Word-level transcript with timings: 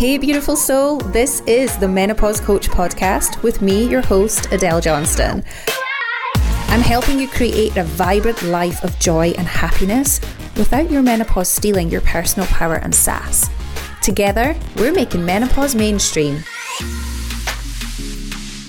Hey, 0.00 0.16
beautiful 0.16 0.56
soul. 0.56 0.96
This 0.96 1.42
is 1.42 1.76
the 1.76 1.86
Menopause 1.86 2.40
Coach 2.40 2.70
podcast 2.70 3.42
with 3.42 3.60
me, 3.60 3.86
your 3.86 4.00
host, 4.00 4.50
Adele 4.50 4.80
Johnston. 4.80 5.44
I'm 6.68 6.80
helping 6.80 7.20
you 7.20 7.28
create 7.28 7.76
a 7.76 7.84
vibrant 7.84 8.42
life 8.44 8.82
of 8.82 8.98
joy 8.98 9.34
and 9.36 9.46
happiness 9.46 10.18
without 10.56 10.90
your 10.90 11.02
menopause 11.02 11.50
stealing 11.50 11.90
your 11.90 12.00
personal 12.00 12.48
power 12.48 12.76
and 12.76 12.94
sass. 12.94 13.50
Together, 14.00 14.56
we're 14.76 14.90
making 14.90 15.26
menopause 15.26 15.74
mainstream. 15.74 16.44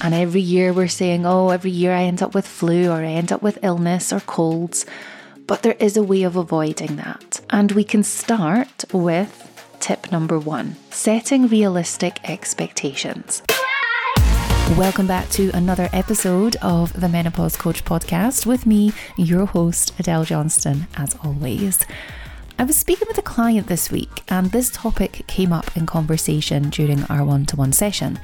And 0.01 0.13
every 0.13 0.41
year 0.41 0.73
we're 0.73 0.89
saying, 0.89 1.25
oh, 1.25 1.47
every 1.51 1.71
year 1.71 1.93
I 1.93 2.03
end 2.03 2.21
up 2.21 2.35
with 2.35 2.45
flu 2.45 2.89
or 2.89 3.05
I 3.05 3.05
end 3.05 3.31
up 3.31 3.41
with 3.41 3.57
illness 3.63 4.11
or 4.11 4.19
colds. 4.19 4.85
But 5.47 5.63
there 5.63 5.77
is 5.79 5.95
a 5.95 6.03
way 6.03 6.23
of 6.23 6.35
avoiding 6.35 6.97
that. 6.97 7.39
And 7.49 7.71
we 7.71 7.85
can 7.85 8.03
start 8.03 8.83
with 8.91 9.50
tip 9.81 10.11
number 10.11 10.39
one 10.39 10.75
setting 10.91 11.47
realistic 11.47 12.19
expectations. 12.29 13.41
Welcome 14.77 15.07
back 15.07 15.27
to 15.31 15.49
another 15.49 15.89
episode 15.91 16.55
of 16.61 16.93
the 16.97 17.09
Menopause 17.09 17.57
Coach 17.57 17.83
podcast 17.83 18.45
with 18.45 18.65
me, 18.65 18.93
your 19.17 19.45
host, 19.45 19.93
Adele 19.99 20.23
Johnston, 20.23 20.87
as 20.95 21.17
always. 21.25 21.79
I 22.59 22.63
was 22.63 22.75
speaking 22.75 23.07
with 23.07 23.17
a 23.17 23.23
client 23.23 23.67
this 23.67 23.89
week, 23.89 24.23
and 24.29 24.51
this 24.51 24.69
topic 24.69 25.23
came 25.27 25.51
up 25.51 25.75
in 25.75 25.85
conversation 25.85 26.69
during 26.69 27.03
our 27.05 27.25
one 27.25 27.45
to 27.47 27.55
one 27.55 27.73
session. 27.73 28.19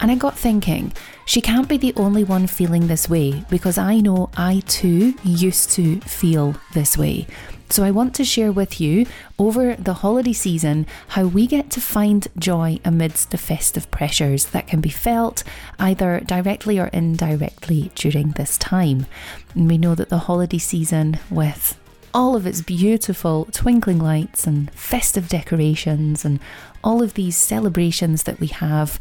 And 0.00 0.10
I 0.10 0.14
got 0.14 0.38
thinking, 0.38 0.92
she 1.24 1.40
can't 1.40 1.68
be 1.68 1.76
the 1.76 1.94
only 1.96 2.22
one 2.22 2.46
feeling 2.46 2.86
this 2.86 3.08
way 3.08 3.44
because 3.50 3.78
I 3.78 3.98
know 4.00 4.30
I 4.36 4.62
too 4.66 5.14
used 5.24 5.70
to 5.72 6.00
feel 6.00 6.54
this 6.72 6.96
way. 6.96 7.26
So 7.70 7.84
I 7.84 7.92
want 7.92 8.14
to 8.16 8.24
share 8.24 8.50
with 8.50 8.80
you 8.80 9.06
over 9.38 9.76
the 9.76 9.94
holiday 9.94 10.32
season 10.32 10.86
how 11.08 11.26
we 11.26 11.46
get 11.46 11.70
to 11.70 11.80
find 11.80 12.26
joy 12.36 12.80
amidst 12.84 13.30
the 13.30 13.38
festive 13.38 13.88
pressures 13.92 14.46
that 14.46 14.66
can 14.66 14.80
be 14.80 14.88
felt 14.88 15.44
either 15.78 16.20
directly 16.20 16.80
or 16.80 16.88
indirectly 16.88 17.92
during 17.94 18.32
this 18.32 18.58
time. 18.58 19.06
And 19.54 19.68
we 19.68 19.78
know 19.78 19.94
that 19.94 20.08
the 20.08 20.18
holiday 20.18 20.58
season, 20.58 21.20
with 21.30 21.79
all 22.12 22.36
of 22.36 22.46
its 22.46 22.62
beautiful 22.62 23.46
twinkling 23.52 23.98
lights 23.98 24.46
and 24.46 24.70
festive 24.72 25.28
decorations 25.28 26.24
and 26.24 26.40
all 26.82 27.02
of 27.02 27.14
these 27.14 27.36
celebrations 27.36 28.24
that 28.24 28.40
we 28.40 28.48
have. 28.48 28.98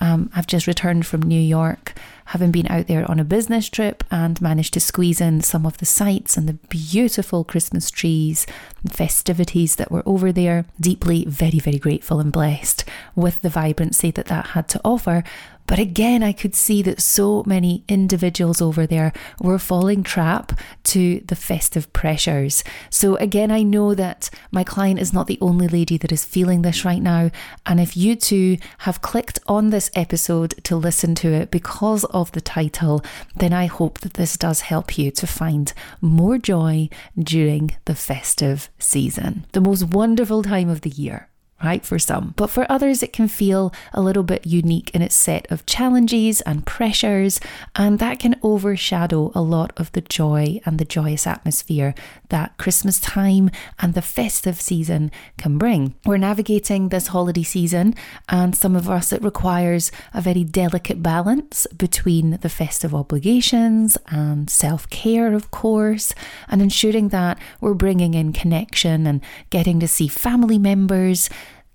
Um, 0.00 0.30
I've 0.34 0.46
just 0.46 0.68
returned 0.68 1.06
from 1.06 1.22
New 1.22 1.40
York, 1.40 1.92
having 2.26 2.52
been 2.52 2.70
out 2.70 2.86
there 2.86 3.08
on 3.10 3.18
a 3.18 3.24
business 3.24 3.68
trip 3.68 4.04
and 4.12 4.40
managed 4.40 4.74
to 4.74 4.80
squeeze 4.80 5.20
in 5.20 5.40
some 5.40 5.66
of 5.66 5.78
the 5.78 5.86
sights 5.86 6.36
and 6.36 6.48
the 6.48 6.54
beautiful 6.68 7.42
Christmas 7.42 7.90
trees 7.90 8.46
and 8.82 8.94
festivities 8.94 9.74
that 9.76 9.90
were 9.90 10.04
over 10.06 10.30
there. 10.30 10.66
Deeply, 10.80 11.24
very, 11.24 11.58
very 11.58 11.78
grateful 11.78 12.20
and 12.20 12.30
blessed 12.30 12.84
with 13.16 13.42
the 13.42 13.48
vibrancy 13.48 14.12
that 14.12 14.26
that 14.26 14.48
had 14.48 14.68
to 14.68 14.80
offer. 14.84 15.24
But 15.68 15.78
again, 15.78 16.22
I 16.22 16.32
could 16.32 16.54
see 16.54 16.80
that 16.82 17.00
so 17.00 17.44
many 17.46 17.84
individuals 17.88 18.62
over 18.62 18.86
there 18.86 19.12
were 19.38 19.58
falling 19.58 20.02
trap 20.02 20.58
to 20.84 21.20
the 21.26 21.36
festive 21.36 21.92
pressures. 21.92 22.64
So 22.88 23.16
again, 23.16 23.50
I 23.50 23.62
know 23.62 23.94
that 23.94 24.30
my 24.50 24.64
client 24.64 24.98
is 24.98 25.12
not 25.12 25.26
the 25.26 25.38
only 25.42 25.68
lady 25.68 25.98
that 25.98 26.10
is 26.10 26.24
feeling 26.24 26.62
this 26.62 26.86
right 26.86 27.02
now. 27.02 27.30
And 27.66 27.78
if 27.80 27.98
you 27.98 28.16
too 28.16 28.56
have 28.78 29.02
clicked 29.02 29.40
on 29.46 29.68
this 29.68 29.90
episode 29.94 30.54
to 30.64 30.74
listen 30.74 31.14
to 31.16 31.32
it 31.34 31.50
because 31.50 32.04
of 32.04 32.32
the 32.32 32.40
title, 32.40 33.04
then 33.36 33.52
I 33.52 33.66
hope 33.66 34.00
that 34.00 34.14
this 34.14 34.38
does 34.38 34.62
help 34.62 34.96
you 34.96 35.10
to 35.10 35.26
find 35.26 35.70
more 36.00 36.38
joy 36.38 36.88
during 37.18 37.76
the 37.84 37.94
festive 37.94 38.70
season. 38.78 39.44
The 39.52 39.60
most 39.60 39.84
wonderful 39.84 40.42
time 40.42 40.70
of 40.70 40.80
the 40.80 40.90
year 40.90 41.28
right, 41.66 41.84
for 41.84 41.98
some. 41.98 42.34
But 42.36 42.50
for 42.50 42.70
others, 42.70 43.02
it 43.02 43.12
can 43.12 43.26
feel 43.26 43.72
a 43.92 44.00
little 44.00 44.22
bit 44.22 44.46
unique 44.46 44.90
in 44.94 45.02
its 45.02 45.14
set 45.14 45.50
of 45.50 45.66
challenges 45.66 46.40
and 46.42 46.64
pressures, 46.64 47.40
and 47.74 47.98
that 47.98 48.20
can 48.20 48.36
overshadow 48.42 49.32
a 49.34 49.42
lot 49.42 49.72
of 49.76 49.90
the 49.92 50.00
joy 50.00 50.60
and 50.64 50.78
the 50.78 50.84
joyous 50.84 51.26
atmosphere 51.26 51.94
that 52.28 52.56
Christmas 52.58 53.00
time 53.00 53.50
and 53.80 53.94
the 53.94 54.02
festive 54.02 54.60
season 54.60 55.10
can 55.36 55.58
bring. 55.58 55.94
We're 56.04 56.18
navigating 56.18 56.88
this 56.88 57.08
holiday 57.08 57.42
season, 57.42 57.94
and 58.28 58.54
some 58.54 58.76
of 58.76 58.88
us, 58.88 59.12
it 59.12 59.22
requires 59.22 59.90
a 60.14 60.20
very 60.20 60.44
delicate 60.44 61.02
balance 61.02 61.66
between 61.76 62.38
the 62.42 62.48
festive 62.48 62.94
obligations 62.94 63.98
and 64.06 64.48
self 64.48 64.88
care, 64.90 65.34
of 65.34 65.50
course, 65.50 66.14
and 66.48 66.62
ensuring 66.62 67.08
that 67.08 67.38
we're 67.60 67.74
bringing 67.74 68.14
in 68.14 68.32
connection 68.32 69.06
and 69.06 69.20
getting 69.50 69.80
to 69.80 69.88
see 69.88 70.06
family 70.06 70.58
members 70.58 71.28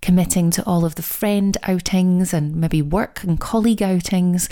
committing 0.04 0.52
to 0.52 0.62
all 0.66 0.84
of 0.84 0.96
the 0.96 1.02
friend 1.02 1.56
outings 1.64 2.34
and 2.34 2.58
maybe 2.58 2.82
work 2.82 3.24
and 3.24 3.40
colleague 3.40 3.82
outings. 3.82 4.50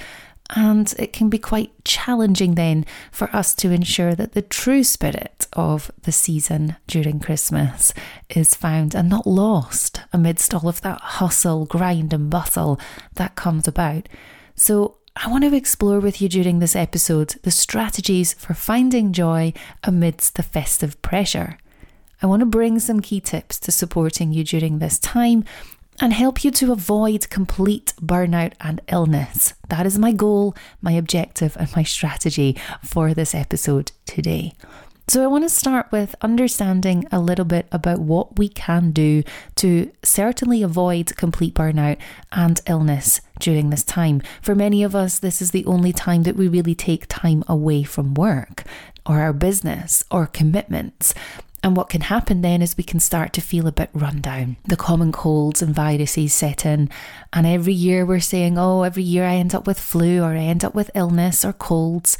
And 0.55 0.93
it 0.97 1.11
can 1.11 1.29
be 1.29 1.37
quite 1.37 1.71
challenging 1.83 2.55
then 2.55 2.85
for 3.11 3.29
us 3.35 3.53
to 3.55 3.69
ensure 3.69 4.15
that 4.15 4.31
the 4.31 4.41
true 4.41 4.81
spirit 4.81 5.47
of 5.51 5.91
the 6.03 6.13
season 6.13 6.77
during 6.87 7.19
Christmas 7.19 7.93
is 8.29 8.55
found 8.55 8.95
and 8.95 9.09
not 9.09 9.27
lost 9.27 9.99
amidst 10.13 10.53
all 10.53 10.69
of 10.69 10.79
that 10.83 11.01
hustle, 11.01 11.65
grind, 11.65 12.13
and 12.13 12.29
bustle 12.29 12.79
that 13.15 13.35
comes 13.35 13.67
about. 13.67 14.07
So, 14.55 14.99
I 15.17 15.27
want 15.27 15.43
to 15.43 15.53
explore 15.53 15.99
with 15.99 16.21
you 16.21 16.29
during 16.29 16.59
this 16.59 16.77
episode 16.77 17.35
the 17.43 17.51
strategies 17.51 18.31
for 18.33 18.53
finding 18.53 19.11
joy 19.11 19.51
amidst 19.83 20.35
the 20.35 20.43
festive 20.43 21.01
pressure. 21.01 21.57
I 22.21 22.27
want 22.27 22.41
to 22.41 22.45
bring 22.45 22.79
some 22.79 22.99
key 22.99 23.19
tips 23.19 23.59
to 23.61 23.71
supporting 23.71 24.31
you 24.31 24.43
during 24.43 24.77
this 24.77 24.99
time 24.99 25.43
and 25.99 26.13
help 26.13 26.43
you 26.43 26.51
to 26.51 26.71
avoid 26.71 27.29
complete 27.29 27.93
burnout 28.01 28.53
and 28.61 28.79
illness. 28.87 29.55
That 29.69 29.85
is 29.85 29.97
my 29.97 30.11
goal, 30.11 30.55
my 30.81 30.91
objective, 30.91 31.57
and 31.59 31.75
my 31.75 31.83
strategy 31.83 32.57
for 32.83 33.13
this 33.13 33.33
episode 33.33 33.91
today. 34.05 34.53
So, 35.07 35.23
I 35.23 35.27
want 35.27 35.43
to 35.43 35.49
start 35.49 35.91
with 35.91 36.15
understanding 36.21 37.05
a 37.11 37.19
little 37.19 37.43
bit 37.43 37.67
about 37.71 37.99
what 37.99 38.37
we 38.37 38.47
can 38.47 38.91
do 38.91 39.23
to 39.55 39.91
certainly 40.03 40.61
avoid 40.61 41.17
complete 41.17 41.53
burnout 41.53 41.97
and 42.31 42.61
illness 42.67 43.19
during 43.39 43.71
this 43.71 43.83
time. 43.83 44.21
For 44.41 44.55
many 44.55 44.83
of 44.83 44.95
us, 44.95 45.19
this 45.19 45.41
is 45.41 45.51
the 45.51 45.65
only 45.65 45.91
time 45.91 46.23
that 46.23 46.37
we 46.37 46.47
really 46.47 46.75
take 46.75 47.07
time 47.09 47.43
away 47.47 47.83
from 47.83 48.13
work 48.13 48.63
or 49.05 49.19
our 49.19 49.33
business 49.33 50.03
or 50.11 50.27
commitments. 50.27 51.13
And 51.63 51.77
what 51.77 51.89
can 51.89 52.01
happen 52.01 52.41
then 52.41 52.61
is 52.61 52.75
we 52.75 52.83
can 52.83 52.99
start 52.99 53.33
to 53.33 53.41
feel 53.41 53.67
a 53.67 53.71
bit 53.71 53.89
run 53.93 54.19
down. 54.19 54.57
The 54.65 54.75
common 54.75 55.11
colds 55.11 55.61
and 55.61 55.75
viruses 55.75 56.33
set 56.33 56.65
in. 56.65 56.89
And 57.33 57.45
every 57.45 57.73
year 57.73 58.05
we're 58.05 58.19
saying, 58.19 58.57
oh, 58.57 58.81
every 58.81 59.03
year 59.03 59.25
I 59.25 59.35
end 59.35 59.53
up 59.53 59.67
with 59.67 59.79
flu 59.79 60.21
or 60.21 60.31
I 60.31 60.39
end 60.39 60.65
up 60.65 60.73
with 60.73 60.89
illness 60.95 61.45
or 61.45 61.53
colds. 61.53 62.17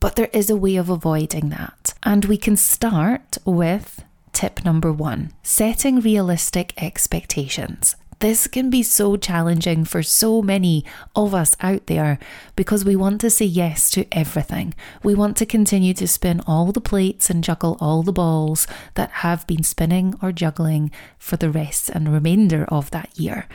But 0.00 0.16
there 0.16 0.30
is 0.32 0.50
a 0.50 0.56
way 0.56 0.76
of 0.76 0.90
avoiding 0.90 1.50
that. 1.50 1.94
And 2.02 2.24
we 2.24 2.36
can 2.36 2.56
start 2.56 3.38
with 3.44 4.04
tip 4.32 4.64
number 4.64 4.92
one 4.92 5.32
setting 5.42 6.00
realistic 6.00 6.72
expectations. 6.82 7.94
This 8.22 8.46
can 8.46 8.70
be 8.70 8.84
so 8.84 9.16
challenging 9.16 9.84
for 9.84 10.00
so 10.04 10.42
many 10.42 10.84
of 11.16 11.34
us 11.34 11.56
out 11.60 11.88
there 11.88 12.20
because 12.54 12.84
we 12.84 12.94
want 12.94 13.20
to 13.22 13.30
say 13.30 13.46
yes 13.46 13.90
to 13.90 14.06
everything. 14.12 14.74
We 15.02 15.16
want 15.16 15.36
to 15.38 15.44
continue 15.44 15.92
to 15.94 16.06
spin 16.06 16.40
all 16.46 16.70
the 16.70 16.80
plates 16.80 17.30
and 17.30 17.42
juggle 17.42 17.76
all 17.80 18.04
the 18.04 18.12
balls 18.12 18.68
that 18.94 19.10
have 19.10 19.44
been 19.48 19.64
spinning 19.64 20.14
or 20.22 20.30
juggling 20.30 20.92
for 21.18 21.36
the 21.36 21.50
rest 21.50 21.90
and 21.90 22.12
remainder 22.12 22.64
of 22.68 22.92
that 22.92 23.10
year. 23.18 23.48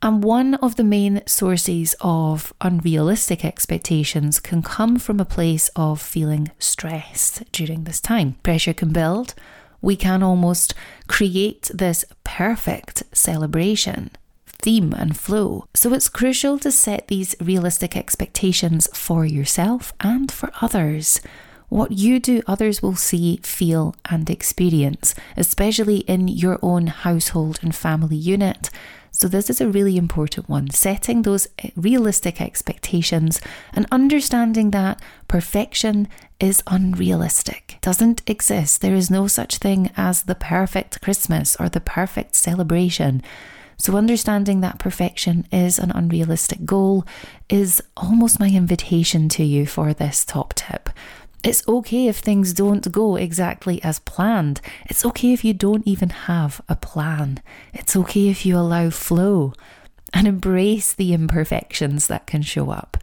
And 0.00 0.24
one 0.24 0.54
of 0.54 0.76
the 0.76 0.84
main 0.84 1.20
sources 1.26 1.94
of 2.00 2.54
unrealistic 2.62 3.44
expectations 3.44 4.40
can 4.40 4.62
come 4.62 4.98
from 4.98 5.20
a 5.20 5.26
place 5.26 5.68
of 5.76 6.00
feeling 6.00 6.50
stressed 6.58 7.42
during 7.52 7.84
this 7.84 8.00
time. 8.00 8.36
Pressure 8.42 8.72
can 8.72 8.94
build 8.94 9.34
we 9.82 9.96
can 9.96 10.22
almost 10.22 10.74
create 11.08 11.70
this 11.74 12.04
perfect 12.24 13.02
celebration 13.12 14.10
theme 14.62 14.94
and 14.96 15.16
flow. 15.16 15.66
So 15.74 15.92
it's 15.92 16.08
crucial 16.08 16.58
to 16.60 16.70
set 16.70 17.08
these 17.08 17.34
realistic 17.40 17.96
expectations 17.96 18.88
for 18.94 19.26
yourself 19.26 19.92
and 20.00 20.30
for 20.30 20.50
others. 20.60 21.20
What 21.72 21.92
you 21.92 22.20
do, 22.20 22.42
others 22.46 22.82
will 22.82 22.96
see, 22.96 23.38
feel, 23.42 23.96
and 24.04 24.28
experience, 24.28 25.14
especially 25.38 26.00
in 26.00 26.28
your 26.28 26.58
own 26.60 26.88
household 26.88 27.60
and 27.62 27.74
family 27.74 28.14
unit. 28.14 28.68
So, 29.10 29.26
this 29.26 29.48
is 29.48 29.58
a 29.58 29.70
really 29.70 29.96
important 29.96 30.50
one 30.50 30.68
setting 30.68 31.22
those 31.22 31.48
eh, 31.60 31.70
realistic 31.74 32.42
expectations 32.42 33.40
and 33.72 33.86
understanding 33.90 34.70
that 34.72 35.00
perfection 35.28 36.08
is 36.38 36.62
unrealistic, 36.66 37.78
doesn't 37.80 38.20
exist. 38.26 38.82
There 38.82 38.94
is 38.94 39.10
no 39.10 39.26
such 39.26 39.56
thing 39.56 39.92
as 39.96 40.24
the 40.24 40.34
perfect 40.34 41.00
Christmas 41.00 41.56
or 41.58 41.70
the 41.70 41.80
perfect 41.80 42.36
celebration. 42.36 43.22
So, 43.78 43.96
understanding 43.96 44.60
that 44.60 44.78
perfection 44.78 45.46
is 45.50 45.78
an 45.78 45.90
unrealistic 45.90 46.66
goal 46.66 47.06
is 47.48 47.82
almost 47.96 48.38
my 48.38 48.50
invitation 48.50 49.30
to 49.30 49.42
you 49.42 49.64
for 49.64 49.94
this 49.94 50.26
top 50.26 50.52
tip. 50.52 50.90
It's 51.44 51.66
okay 51.66 52.06
if 52.06 52.18
things 52.18 52.52
don't 52.52 52.92
go 52.92 53.16
exactly 53.16 53.82
as 53.82 53.98
planned. 53.98 54.60
It's 54.86 55.04
okay 55.04 55.32
if 55.32 55.44
you 55.44 55.52
don't 55.52 55.86
even 55.86 56.10
have 56.10 56.60
a 56.68 56.76
plan. 56.76 57.42
It's 57.72 57.96
okay 57.96 58.28
if 58.28 58.46
you 58.46 58.56
allow 58.56 58.90
flow 58.90 59.52
and 60.14 60.28
embrace 60.28 60.92
the 60.92 61.12
imperfections 61.12 62.06
that 62.06 62.28
can 62.28 62.42
show 62.42 62.70
up. 62.70 62.96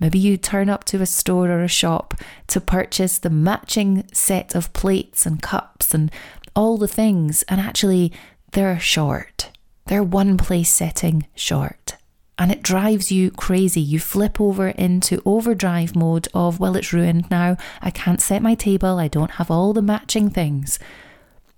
Maybe 0.00 0.18
you 0.18 0.38
turn 0.38 0.70
up 0.70 0.84
to 0.84 1.02
a 1.02 1.06
store 1.06 1.50
or 1.50 1.62
a 1.62 1.68
shop 1.68 2.14
to 2.48 2.60
purchase 2.60 3.18
the 3.18 3.30
matching 3.30 4.08
set 4.12 4.54
of 4.54 4.72
plates 4.72 5.26
and 5.26 5.42
cups 5.42 5.92
and 5.92 6.10
all 6.56 6.78
the 6.78 6.88
things, 6.88 7.42
and 7.44 7.60
actually 7.60 8.10
they're 8.52 8.80
short. 8.80 9.50
They're 9.86 10.02
one 10.02 10.38
place 10.38 10.70
setting 10.70 11.26
short. 11.34 11.96
And 12.42 12.50
it 12.50 12.60
drives 12.60 13.12
you 13.12 13.30
crazy. 13.30 13.80
You 13.80 14.00
flip 14.00 14.40
over 14.40 14.70
into 14.70 15.22
overdrive 15.24 15.94
mode 15.94 16.26
of, 16.34 16.58
well, 16.58 16.74
it's 16.74 16.92
ruined 16.92 17.30
now. 17.30 17.56
I 17.80 17.92
can't 17.92 18.20
set 18.20 18.42
my 18.42 18.56
table. 18.56 18.98
I 18.98 19.06
don't 19.06 19.38
have 19.38 19.48
all 19.48 19.72
the 19.72 19.80
matching 19.80 20.28
things. 20.28 20.80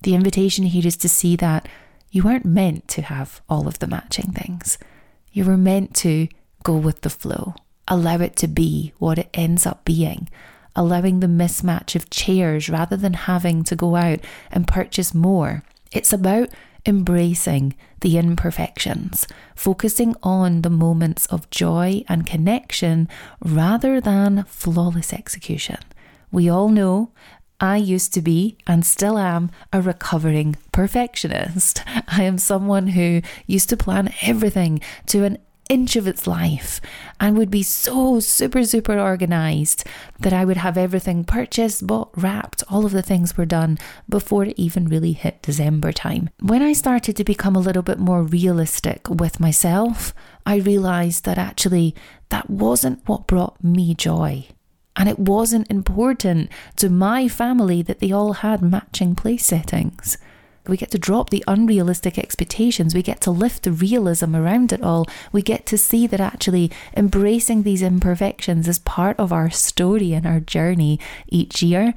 The 0.02 0.14
invitation 0.14 0.66
here 0.66 0.86
is 0.86 0.98
to 0.98 1.08
see 1.08 1.36
that 1.36 1.70
you 2.10 2.22
weren't 2.22 2.44
meant 2.44 2.86
to 2.88 3.00
have 3.00 3.40
all 3.48 3.66
of 3.66 3.78
the 3.78 3.86
matching 3.86 4.32
things. 4.32 4.76
You 5.32 5.46
were 5.46 5.56
meant 5.56 5.94
to 5.96 6.28
go 6.64 6.76
with 6.76 7.00
the 7.00 7.08
flow, 7.08 7.54
allow 7.88 8.18
it 8.18 8.36
to 8.36 8.46
be 8.46 8.92
what 8.98 9.16
it 9.16 9.30
ends 9.32 9.64
up 9.64 9.86
being, 9.86 10.28
allowing 10.76 11.20
the 11.20 11.26
mismatch 11.28 11.96
of 11.96 12.10
chairs 12.10 12.68
rather 12.68 12.98
than 12.98 13.14
having 13.14 13.64
to 13.64 13.74
go 13.74 13.96
out 13.96 14.20
and 14.50 14.68
purchase 14.68 15.14
more. 15.14 15.64
It's 15.92 16.12
about 16.12 16.50
embracing 16.86 17.74
the 18.00 18.18
imperfections, 18.18 19.26
focusing 19.54 20.14
on 20.22 20.62
the 20.62 20.70
moments 20.70 21.26
of 21.26 21.48
joy 21.50 22.04
and 22.08 22.26
connection 22.26 23.08
rather 23.42 24.00
than 24.00 24.44
flawless 24.44 25.12
execution. 25.12 25.78
We 26.30 26.48
all 26.48 26.68
know 26.68 27.12
I 27.60 27.76
used 27.76 28.12
to 28.14 28.20
be 28.20 28.58
and 28.66 28.84
still 28.84 29.16
am 29.16 29.50
a 29.72 29.80
recovering 29.80 30.56
perfectionist. 30.72 31.82
I 32.08 32.24
am 32.24 32.38
someone 32.38 32.88
who 32.88 33.22
used 33.46 33.68
to 33.70 33.76
plan 33.76 34.12
everything 34.22 34.80
to 35.06 35.24
an 35.24 35.38
inch 35.68 35.96
of 35.96 36.06
its 36.06 36.26
life 36.26 36.80
and 37.18 37.36
would 37.36 37.50
be 37.50 37.62
so 37.62 38.20
super, 38.20 38.64
super 38.64 38.98
organized 38.98 39.84
that 40.20 40.32
I 40.32 40.44
would 40.44 40.58
have 40.58 40.76
everything 40.76 41.24
purchased, 41.24 41.86
bought, 41.86 42.10
wrapped, 42.16 42.62
all 42.68 42.84
of 42.84 42.92
the 42.92 43.02
things 43.02 43.36
were 43.36 43.46
done 43.46 43.78
before 44.08 44.44
it 44.44 44.58
even 44.58 44.88
really 44.88 45.12
hit 45.12 45.42
December 45.42 45.92
time. 45.92 46.30
When 46.40 46.62
I 46.62 46.72
started 46.72 47.16
to 47.16 47.24
become 47.24 47.56
a 47.56 47.60
little 47.60 47.82
bit 47.82 47.98
more 47.98 48.22
realistic 48.22 49.08
with 49.08 49.40
myself, 49.40 50.14
I 50.44 50.56
realized 50.56 51.24
that 51.24 51.38
actually 51.38 51.94
that 52.28 52.50
wasn't 52.50 53.06
what 53.08 53.26
brought 53.26 53.62
me 53.62 53.94
joy. 53.94 54.46
And 54.96 55.08
it 55.08 55.18
wasn't 55.18 55.70
important 55.70 56.50
to 56.76 56.88
my 56.88 57.26
family 57.26 57.82
that 57.82 57.98
they 57.98 58.12
all 58.12 58.34
had 58.34 58.62
matching 58.62 59.14
place 59.16 59.44
settings. 59.44 60.18
We 60.66 60.76
get 60.76 60.90
to 60.92 60.98
drop 60.98 61.30
the 61.30 61.44
unrealistic 61.46 62.18
expectations. 62.18 62.94
We 62.94 63.02
get 63.02 63.20
to 63.22 63.30
lift 63.30 63.64
the 63.64 63.72
realism 63.72 64.34
around 64.34 64.72
it 64.72 64.82
all. 64.82 65.06
We 65.30 65.42
get 65.42 65.66
to 65.66 65.78
see 65.78 66.06
that 66.06 66.20
actually 66.20 66.70
embracing 66.96 67.62
these 67.62 67.82
imperfections 67.82 68.66
is 68.66 68.78
part 68.78 69.18
of 69.18 69.32
our 69.32 69.50
story 69.50 70.14
and 70.14 70.26
our 70.26 70.40
journey 70.40 70.98
each 71.28 71.62
year. 71.62 71.94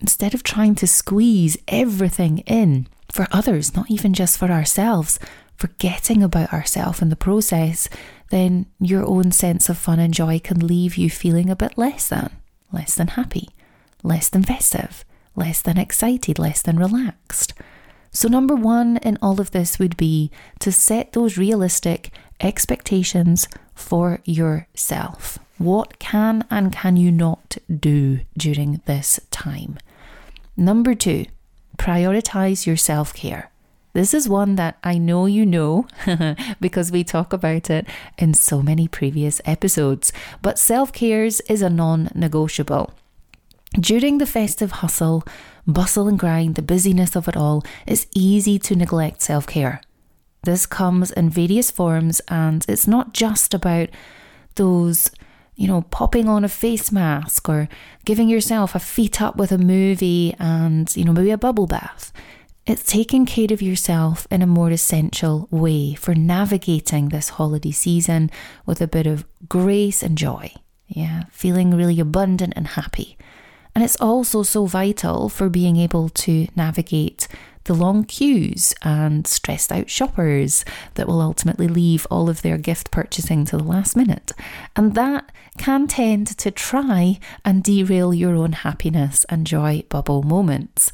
Instead 0.00 0.34
of 0.34 0.42
trying 0.42 0.74
to 0.76 0.86
squeeze 0.86 1.56
everything 1.68 2.38
in 2.38 2.88
for 3.12 3.28
others, 3.30 3.76
not 3.76 3.90
even 3.90 4.14
just 4.14 4.38
for 4.38 4.50
ourselves, 4.50 5.18
forgetting 5.56 6.22
about 6.22 6.52
ourselves 6.52 7.02
in 7.02 7.10
the 7.10 7.16
process, 7.16 7.88
then 8.30 8.66
your 8.80 9.04
own 9.04 9.30
sense 9.30 9.68
of 9.68 9.76
fun 9.76 10.00
and 10.00 10.14
joy 10.14 10.40
can 10.40 10.66
leave 10.66 10.96
you 10.96 11.10
feeling 11.10 11.50
a 11.50 11.56
bit 11.56 11.76
less 11.76 12.08
than, 12.08 12.30
less 12.72 12.94
than 12.94 13.08
happy, 13.08 13.50
less 14.02 14.28
than 14.28 14.42
festive, 14.42 15.04
less 15.36 15.60
than 15.60 15.76
excited, 15.76 16.38
less 16.38 16.62
than 16.62 16.78
relaxed. 16.78 17.52
So, 18.12 18.28
number 18.28 18.56
one 18.56 18.96
in 18.98 19.18
all 19.22 19.40
of 19.40 19.52
this 19.52 19.78
would 19.78 19.96
be 19.96 20.30
to 20.58 20.72
set 20.72 21.12
those 21.12 21.38
realistic 21.38 22.10
expectations 22.40 23.46
for 23.74 24.20
yourself. 24.24 25.38
What 25.58 25.98
can 25.98 26.44
and 26.50 26.72
can 26.72 26.96
you 26.96 27.12
not 27.12 27.58
do 27.68 28.20
during 28.36 28.80
this 28.86 29.20
time? 29.30 29.78
Number 30.56 30.94
two, 30.94 31.26
prioritize 31.76 32.66
your 32.66 32.76
self 32.76 33.14
care. 33.14 33.50
This 33.92 34.14
is 34.14 34.28
one 34.28 34.54
that 34.56 34.78
I 34.84 34.98
know 34.98 35.26
you 35.26 35.44
know 35.44 35.86
because 36.60 36.92
we 36.92 37.02
talk 37.02 37.32
about 37.32 37.70
it 37.70 37.86
in 38.18 38.34
so 38.34 38.62
many 38.62 38.86
previous 38.86 39.40
episodes. 39.44 40.12
But 40.42 40.58
self 40.58 40.92
cares 40.92 41.40
is 41.42 41.62
a 41.62 41.70
non 41.70 42.10
negotiable. 42.14 42.92
During 43.78 44.18
the 44.18 44.26
festive 44.26 44.72
hustle, 44.72 45.22
bustle 45.66 46.08
and 46.08 46.18
grind, 46.18 46.56
the 46.56 46.62
busyness 46.62 47.14
of 47.14 47.28
it 47.28 47.36
all, 47.36 47.62
it's 47.86 48.06
easy 48.14 48.58
to 48.58 48.74
neglect 48.74 49.22
self 49.22 49.46
care. 49.46 49.80
This 50.42 50.66
comes 50.66 51.10
in 51.10 51.30
various 51.30 51.70
forms, 51.70 52.20
and 52.28 52.64
it's 52.68 52.88
not 52.88 53.12
just 53.12 53.54
about 53.54 53.90
those, 54.56 55.10
you 55.54 55.68
know, 55.68 55.82
popping 55.82 56.28
on 56.28 56.44
a 56.44 56.48
face 56.48 56.90
mask 56.90 57.48
or 57.48 57.68
giving 58.04 58.28
yourself 58.28 58.74
a 58.74 58.80
feet 58.80 59.20
up 59.20 59.36
with 59.36 59.52
a 59.52 59.58
movie 59.58 60.34
and, 60.38 60.94
you 60.96 61.04
know, 61.04 61.12
maybe 61.12 61.30
a 61.30 61.38
bubble 61.38 61.66
bath. 61.66 62.12
It's 62.66 62.84
taking 62.84 63.24
care 63.24 63.52
of 63.52 63.62
yourself 63.62 64.26
in 64.30 64.42
a 64.42 64.46
more 64.46 64.70
essential 64.70 65.46
way 65.50 65.94
for 65.94 66.14
navigating 66.14 67.08
this 67.08 67.30
holiday 67.30 67.70
season 67.70 68.30
with 68.66 68.80
a 68.80 68.88
bit 68.88 69.06
of 69.06 69.24
grace 69.48 70.02
and 70.02 70.16
joy. 70.16 70.52
Yeah, 70.88 71.24
feeling 71.30 71.70
really 71.72 72.00
abundant 72.00 72.54
and 72.56 72.66
happy. 72.66 73.16
And 73.74 73.84
it's 73.84 73.96
also 74.00 74.42
so 74.42 74.66
vital 74.66 75.28
for 75.28 75.48
being 75.48 75.76
able 75.76 76.08
to 76.10 76.48
navigate 76.56 77.28
the 77.64 77.74
long 77.74 78.04
queues 78.04 78.74
and 78.82 79.26
stressed 79.26 79.70
out 79.70 79.90
shoppers 79.90 80.64
that 80.94 81.06
will 81.06 81.20
ultimately 81.20 81.68
leave 81.68 82.06
all 82.10 82.28
of 82.28 82.42
their 82.42 82.58
gift 82.58 82.90
purchasing 82.90 83.44
to 83.44 83.56
the 83.56 83.64
last 83.64 83.96
minute. 83.96 84.32
And 84.74 84.94
that 84.94 85.30
can 85.58 85.86
tend 85.86 86.26
to 86.38 86.50
try 86.50 87.18
and 87.44 87.62
derail 87.62 88.14
your 88.14 88.34
own 88.34 88.52
happiness 88.52 89.24
and 89.28 89.46
joy 89.46 89.84
bubble 89.88 90.22
moments. 90.22 90.90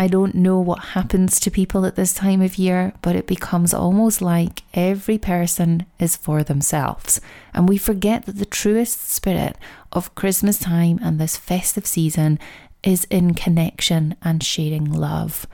I 0.00 0.06
don't 0.06 0.36
know 0.36 0.60
what 0.60 0.94
happens 0.94 1.40
to 1.40 1.50
people 1.50 1.84
at 1.84 1.96
this 1.96 2.14
time 2.14 2.40
of 2.40 2.56
year, 2.56 2.92
but 3.02 3.16
it 3.16 3.26
becomes 3.26 3.74
almost 3.74 4.22
like 4.22 4.62
every 4.72 5.18
person 5.18 5.86
is 5.98 6.14
for 6.14 6.44
themselves. 6.44 7.20
And 7.52 7.68
we 7.68 7.78
forget 7.78 8.24
that 8.26 8.38
the 8.38 8.46
truest 8.46 9.10
spirit 9.10 9.56
of 9.90 10.14
Christmas 10.14 10.56
time 10.56 11.00
and 11.02 11.18
this 11.18 11.36
festive 11.36 11.84
season 11.84 12.38
is 12.84 13.08
in 13.10 13.34
connection 13.34 14.14
and 14.22 14.40
sharing 14.40 14.84
love. 14.84 15.48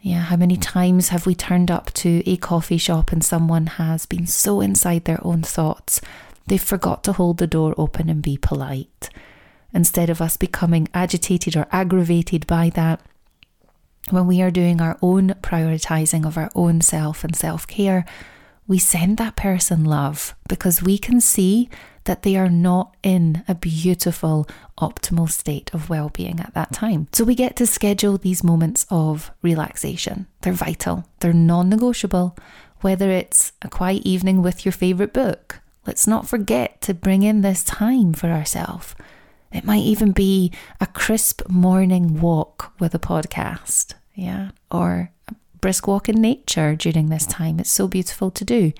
Yeah, 0.00 0.20
how 0.20 0.36
many 0.36 0.56
times 0.56 1.10
have 1.10 1.26
we 1.26 1.34
turned 1.34 1.70
up 1.70 1.92
to 1.94 2.22
a 2.24 2.38
coffee 2.38 2.78
shop 2.78 3.12
and 3.12 3.22
someone 3.22 3.66
has 3.66 4.06
been 4.06 4.26
so 4.26 4.62
inside 4.62 5.04
their 5.04 5.20
own 5.22 5.42
thoughts, 5.42 6.00
they 6.46 6.56
forgot 6.56 7.04
to 7.04 7.12
hold 7.12 7.36
the 7.36 7.46
door 7.46 7.74
open 7.76 8.08
and 8.08 8.22
be 8.22 8.38
polite. 8.38 9.10
Instead 9.74 10.08
of 10.08 10.22
us 10.22 10.38
becoming 10.38 10.88
agitated 10.94 11.54
or 11.54 11.66
aggravated 11.70 12.46
by 12.46 12.70
that, 12.70 13.02
when 14.10 14.26
we 14.26 14.42
are 14.42 14.50
doing 14.50 14.80
our 14.80 14.98
own 15.02 15.30
prioritizing 15.42 16.26
of 16.26 16.36
our 16.36 16.50
own 16.54 16.80
self 16.80 17.24
and 17.24 17.34
self 17.34 17.66
care, 17.66 18.04
we 18.66 18.78
send 18.78 19.16
that 19.16 19.36
person 19.36 19.84
love 19.84 20.34
because 20.48 20.82
we 20.82 20.98
can 20.98 21.20
see 21.20 21.70
that 22.04 22.22
they 22.22 22.36
are 22.36 22.48
not 22.48 22.96
in 23.02 23.42
a 23.48 23.54
beautiful, 23.54 24.46
optimal 24.78 25.30
state 25.30 25.72
of 25.74 25.90
well 25.90 26.10
being 26.10 26.40
at 26.40 26.54
that 26.54 26.72
time. 26.72 27.08
So 27.12 27.24
we 27.24 27.34
get 27.34 27.56
to 27.56 27.66
schedule 27.66 28.18
these 28.18 28.44
moments 28.44 28.86
of 28.90 29.30
relaxation. 29.42 30.26
They're 30.42 30.52
vital, 30.52 31.04
they're 31.20 31.32
non 31.32 31.68
negotiable. 31.68 32.36
Whether 32.80 33.10
it's 33.10 33.52
a 33.60 33.68
quiet 33.68 34.06
evening 34.06 34.40
with 34.40 34.64
your 34.64 34.72
favourite 34.72 35.12
book, 35.12 35.60
let's 35.86 36.06
not 36.06 36.28
forget 36.28 36.80
to 36.82 36.94
bring 36.94 37.22
in 37.22 37.40
this 37.40 37.64
time 37.64 38.12
for 38.12 38.28
ourselves. 38.28 38.94
It 39.52 39.64
might 39.64 39.82
even 39.82 40.12
be 40.12 40.52
a 40.80 40.86
crisp 40.86 41.48
morning 41.48 42.20
walk 42.20 42.72
with 42.78 42.94
a 42.94 42.98
podcast 42.98 43.94
yeah, 44.18 44.50
or 44.68 45.12
a 45.28 45.34
brisk 45.60 45.86
walk 45.86 46.08
in 46.08 46.20
nature 46.20 46.74
during 46.74 47.08
this 47.08 47.24
time. 47.24 47.60
It's 47.60 47.70
so 47.70 47.86
beautiful 47.86 48.32
to 48.32 48.44
do. 48.44 48.72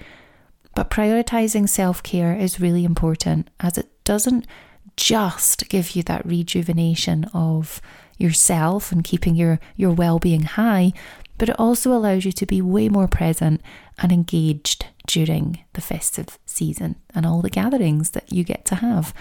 But 0.74 0.90
prioritizing 0.90 1.68
self 1.68 2.02
care 2.02 2.34
is 2.34 2.60
really 2.60 2.84
important 2.84 3.48
as 3.60 3.78
it 3.78 3.88
doesn't 4.02 4.48
just 4.96 5.68
give 5.68 5.94
you 5.94 6.02
that 6.02 6.26
rejuvenation 6.26 7.24
of 7.32 7.80
yourself 8.16 8.90
and 8.90 9.04
keeping 9.04 9.36
your, 9.36 9.60
your 9.76 9.92
well 9.92 10.18
being 10.18 10.42
high, 10.42 10.92
but 11.38 11.48
it 11.48 11.58
also 11.58 11.92
allows 11.92 12.24
you 12.24 12.32
to 12.32 12.46
be 12.46 12.60
way 12.60 12.88
more 12.88 13.06
present 13.06 13.62
and 13.98 14.10
engaged 14.10 14.86
during 15.06 15.62
the 15.74 15.80
festive 15.80 16.36
season 16.46 16.96
and 17.14 17.24
all 17.24 17.42
the 17.42 17.48
gatherings 17.48 18.10
that 18.10 18.32
you 18.32 18.42
get 18.42 18.64
to 18.64 18.74
have. 18.74 19.14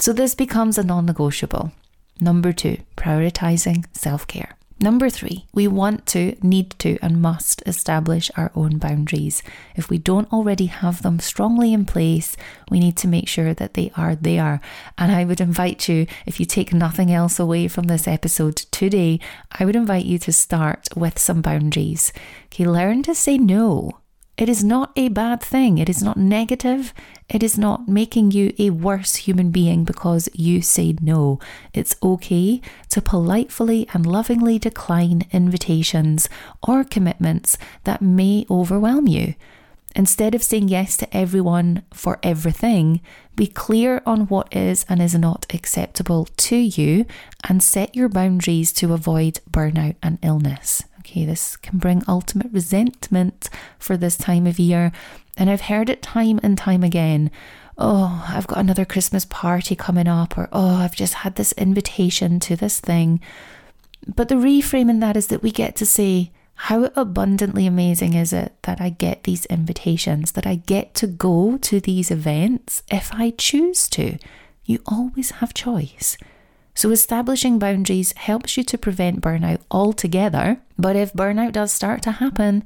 So, 0.00 0.12
this 0.12 0.34
becomes 0.34 0.78
a 0.78 0.82
non 0.82 1.06
negotiable. 1.06 1.70
Number 2.20 2.52
two, 2.52 2.78
prioritizing 2.96 3.84
self 3.96 4.26
care. 4.26 4.56
Number 4.84 5.08
three, 5.08 5.46
we 5.54 5.66
want 5.66 6.04
to, 6.08 6.36
need 6.42 6.78
to, 6.80 6.98
and 7.00 7.22
must 7.22 7.62
establish 7.64 8.30
our 8.36 8.52
own 8.54 8.76
boundaries. 8.76 9.42
If 9.74 9.88
we 9.88 9.96
don't 9.96 10.30
already 10.30 10.66
have 10.66 11.00
them 11.00 11.20
strongly 11.20 11.72
in 11.72 11.86
place, 11.86 12.36
we 12.70 12.80
need 12.80 12.94
to 12.98 13.08
make 13.08 13.26
sure 13.26 13.54
that 13.54 13.72
they 13.72 13.92
are 13.96 14.14
there. 14.14 14.60
And 14.98 15.10
I 15.10 15.24
would 15.24 15.40
invite 15.40 15.88
you, 15.88 16.06
if 16.26 16.38
you 16.38 16.44
take 16.44 16.74
nothing 16.74 17.10
else 17.10 17.38
away 17.38 17.66
from 17.66 17.84
this 17.84 18.06
episode 18.06 18.56
today, 18.56 19.20
I 19.58 19.64
would 19.64 19.74
invite 19.74 20.04
you 20.04 20.18
to 20.18 20.32
start 20.34 20.90
with 20.94 21.18
some 21.18 21.40
boundaries. 21.40 22.12
Okay, 22.52 22.66
learn 22.66 23.02
to 23.04 23.14
say 23.14 23.38
no. 23.38 24.03
It 24.36 24.48
is 24.48 24.64
not 24.64 24.90
a 24.96 25.08
bad 25.08 25.40
thing. 25.40 25.78
It 25.78 25.88
is 25.88 26.02
not 26.02 26.16
negative. 26.16 26.92
It 27.28 27.42
is 27.44 27.56
not 27.56 27.86
making 27.86 28.32
you 28.32 28.52
a 28.58 28.70
worse 28.70 29.14
human 29.14 29.50
being 29.50 29.84
because 29.84 30.28
you 30.34 30.60
say 30.60 30.96
no. 31.00 31.38
It's 31.72 31.94
okay 32.02 32.60
to 32.88 33.00
politely 33.00 33.88
and 33.94 34.04
lovingly 34.04 34.58
decline 34.58 35.26
invitations 35.30 36.28
or 36.66 36.82
commitments 36.82 37.56
that 37.84 38.02
may 38.02 38.44
overwhelm 38.50 39.06
you. 39.06 39.34
Instead 39.96 40.34
of 40.34 40.42
saying 40.42 40.68
yes 40.68 40.96
to 40.96 41.16
everyone 41.16 41.84
for 41.92 42.18
everything, 42.24 43.00
be 43.36 43.46
clear 43.46 44.02
on 44.04 44.26
what 44.26 44.54
is 44.54 44.84
and 44.88 45.00
is 45.00 45.14
not 45.14 45.46
acceptable 45.54 46.24
to 46.36 46.56
you 46.56 47.06
and 47.48 47.62
set 47.62 47.94
your 47.94 48.08
boundaries 48.08 48.72
to 48.72 48.92
avoid 48.92 49.38
burnout 49.48 49.94
and 50.02 50.18
illness. 50.22 50.82
Okay, 51.04 51.26
this 51.26 51.56
can 51.58 51.76
bring 51.78 52.02
ultimate 52.08 52.50
resentment 52.50 53.50
for 53.78 53.94
this 53.94 54.16
time 54.16 54.46
of 54.46 54.58
year. 54.58 54.90
And 55.36 55.50
I've 55.50 55.62
heard 55.62 55.90
it 55.90 56.00
time 56.00 56.40
and 56.42 56.56
time 56.56 56.82
again. 56.82 57.30
Oh, 57.76 58.24
I've 58.28 58.46
got 58.46 58.58
another 58.58 58.86
Christmas 58.86 59.26
party 59.26 59.76
coming 59.76 60.08
up, 60.08 60.38
or 60.38 60.48
oh, 60.50 60.76
I've 60.76 60.96
just 60.96 61.14
had 61.14 61.34
this 61.34 61.52
invitation 61.52 62.40
to 62.40 62.56
this 62.56 62.80
thing. 62.80 63.20
But 64.06 64.28
the 64.28 64.36
reframe 64.36 64.88
in 64.88 65.00
that 65.00 65.16
is 65.16 65.26
that 65.26 65.42
we 65.42 65.50
get 65.50 65.76
to 65.76 65.86
say, 65.86 66.32
how 66.54 66.84
abundantly 66.96 67.66
amazing 67.66 68.14
is 68.14 68.32
it 68.32 68.54
that 68.62 68.80
I 68.80 68.88
get 68.88 69.24
these 69.24 69.44
invitations, 69.46 70.32
that 70.32 70.46
I 70.46 70.54
get 70.54 70.94
to 70.94 71.06
go 71.06 71.58
to 71.58 71.80
these 71.80 72.10
events 72.10 72.82
if 72.90 73.12
I 73.12 73.30
choose 73.30 73.88
to? 73.90 74.16
You 74.64 74.78
always 74.86 75.32
have 75.32 75.52
choice. 75.52 76.16
So, 76.74 76.90
establishing 76.90 77.58
boundaries 77.58 78.12
helps 78.16 78.56
you 78.56 78.64
to 78.64 78.78
prevent 78.78 79.20
burnout 79.20 79.60
altogether. 79.70 80.60
But 80.76 80.96
if 80.96 81.12
burnout 81.12 81.52
does 81.52 81.72
start 81.72 82.02
to 82.02 82.12
happen, 82.12 82.64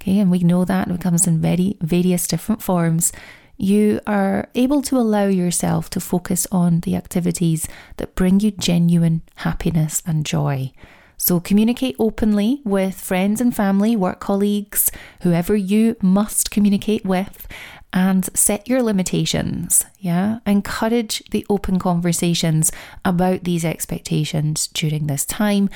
okay, 0.00 0.18
and 0.18 0.30
we 0.30 0.38
know 0.40 0.64
that 0.64 0.88
it 0.88 1.00
comes 1.00 1.26
in 1.26 1.40
very 1.40 1.76
various 1.80 2.26
different 2.26 2.62
forms, 2.62 3.12
you 3.58 4.00
are 4.06 4.48
able 4.54 4.80
to 4.80 4.96
allow 4.96 5.26
yourself 5.26 5.90
to 5.90 6.00
focus 6.00 6.46
on 6.50 6.80
the 6.80 6.96
activities 6.96 7.68
that 7.98 8.14
bring 8.14 8.40
you 8.40 8.50
genuine 8.50 9.20
happiness 9.36 10.02
and 10.06 10.24
joy. 10.24 10.72
So 11.20 11.38
communicate 11.38 11.96
openly 11.98 12.62
with 12.64 12.98
friends 12.98 13.42
and 13.42 13.54
family, 13.54 13.94
work 13.94 14.20
colleagues, 14.20 14.90
whoever 15.20 15.54
you 15.54 15.96
must 16.00 16.50
communicate 16.50 17.04
with, 17.04 17.46
and 17.92 18.30
set 18.34 18.66
your 18.66 18.82
limitations. 18.82 19.84
Yeah. 19.98 20.38
Encourage 20.46 21.22
the 21.30 21.44
open 21.50 21.78
conversations 21.78 22.72
about 23.04 23.44
these 23.44 23.66
expectations 23.66 24.68
during 24.68 25.08
this 25.08 25.26
time. 25.26 25.68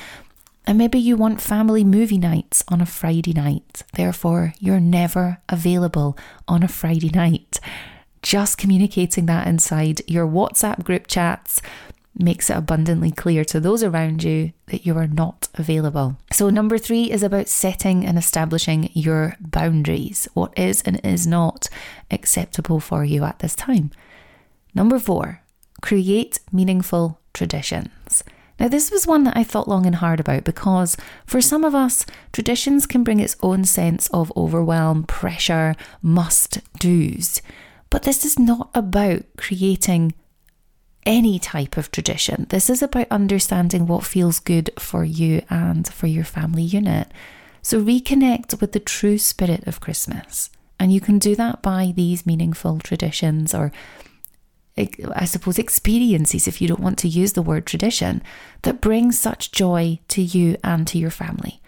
And 0.65 0.79
maybe 0.79 0.97
you 0.97 1.15
want 1.15 1.41
family 1.41 1.83
movie 1.83 2.17
nights 2.17 2.63
on 2.67 2.81
a 2.81 2.87
Friday 2.87 3.33
night. 3.33 3.83
Therefore, 3.93 4.55
you're 4.59 4.79
never 4.79 5.37
available 5.47 6.17
on 6.47 6.63
a 6.63 6.67
Friday 6.67 7.09
night. 7.13 7.59
Just 8.23 8.57
communicating 8.57 9.27
that 9.27 9.45
inside 9.45 10.01
your 10.07 10.25
WhatsApp 10.25 10.83
group 10.83 11.05
chats 11.05 11.61
makes 12.17 12.49
it 12.49 12.57
abundantly 12.57 13.11
clear 13.11 13.43
to 13.45 13.59
those 13.59 13.83
around 13.83 14.23
you 14.23 14.53
that 14.67 14.85
you 14.85 14.97
are 14.97 15.07
not 15.07 15.47
available. 15.55 16.17
So, 16.31 16.49
number 16.49 16.77
three 16.77 17.11
is 17.11 17.23
about 17.23 17.47
setting 17.47 18.05
and 18.05 18.17
establishing 18.17 18.89
your 18.93 19.35
boundaries. 19.39 20.27
What 20.33 20.57
is 20.57 20.81
and 20.83 20.99
is 21.03 21.27
not 21.27 21.67
acceptable 22.09 22.79
for 22.79 23.03
you 23.03 23.23
at 23.23 23.39
this 23.39 23.55
time? 23.55 23.91
Number 24.73 24.99
four, 24.99 25.41
create 25.81 26.39
meaningful 26.51 27.19
traditions. 27.33 28.23
Now, 28.59 28.69
this 28.69 28.89
was 28.89 29.05
one 29.05 29.25
that 29.25 29.35
I 29.35 29.43
thought 29.43 29.67
long 29.67 29.85
and 29.85 29.95
hard 29.95 30.19
about 30.19 30.45
because 30.45 30.95
for 31.25 31.41
some 31.41 31.65
of 31.65 31.75
us, 31.75 32.05
traditions 32.31 32.85
can 32.85 33.03
bring 33.03 33.19
its 33.19 33.35
own 33.41 33.65
sense 33.65 34.07
of 34.09 34.31
overwhelm, 34.37 35.03
pressure, 35.03 35.75
must 36.01 36.61
do's. 36.79 37.41
But 37.89 38.03
this 38.03 38.23
is 38.23 38.39
not 38.39 38.69
about 38.73 39.23
creating 39.37 40.13
any 41.05 41.39
type 41.39 41.77
of 41.77 41.91
tradition. 41.91 42.47
This 42.49 42.69
is 42.69 42.81
about 42.81 43.07
understanding 43.11 43.85
what 43.85 44.03
feels 44.03 44.39
good 44.39 44.71
for 44.79 45.03
you 45.03 45.43
and 45.49 45.87
for 45.87 46.07
your 46.07 46.23
family 46.23 46.63
unit. 46.63 47.11
So 47.61 47.81
reconnect 47.81 48.59
with 48.61 48.71
the 48.71 48.79
true 48.79 49.17
spirit 49.17 49.65
of 49.67 49.79
Christmas. 49.79 50.49
And 50.79 50.91
you 50.91 50.99
can 50.99 51.19
do 51.19 51.35
that 51.35 51.61
by 51.61 51.93
these 51.95 52.25
meaningful 52.25 52.79
traditions 52.79 53.53
or 53.53 53.71
I 54.77 55.23
suppose, 55.23 55.57
experiences, 55.57 56.49
if 56.49 56.61
you 56.61 56.67
don't 56.67 56.81
want 56.81 56.97
to 56.99 57.07
use 57.07 57.31
the 57.31 57.41
word 57.41 57.65
tradition, 57.65 58.21
that 58.63 58.81
bring 58.81 59.13
such 59.13 59.53
joy 59.53 59.99
to 60.09 60.21
you 60.21 60.57
and 60.65 60.85
to 60.87 60.97
your 60.97 61.11
family. 61.11 61.61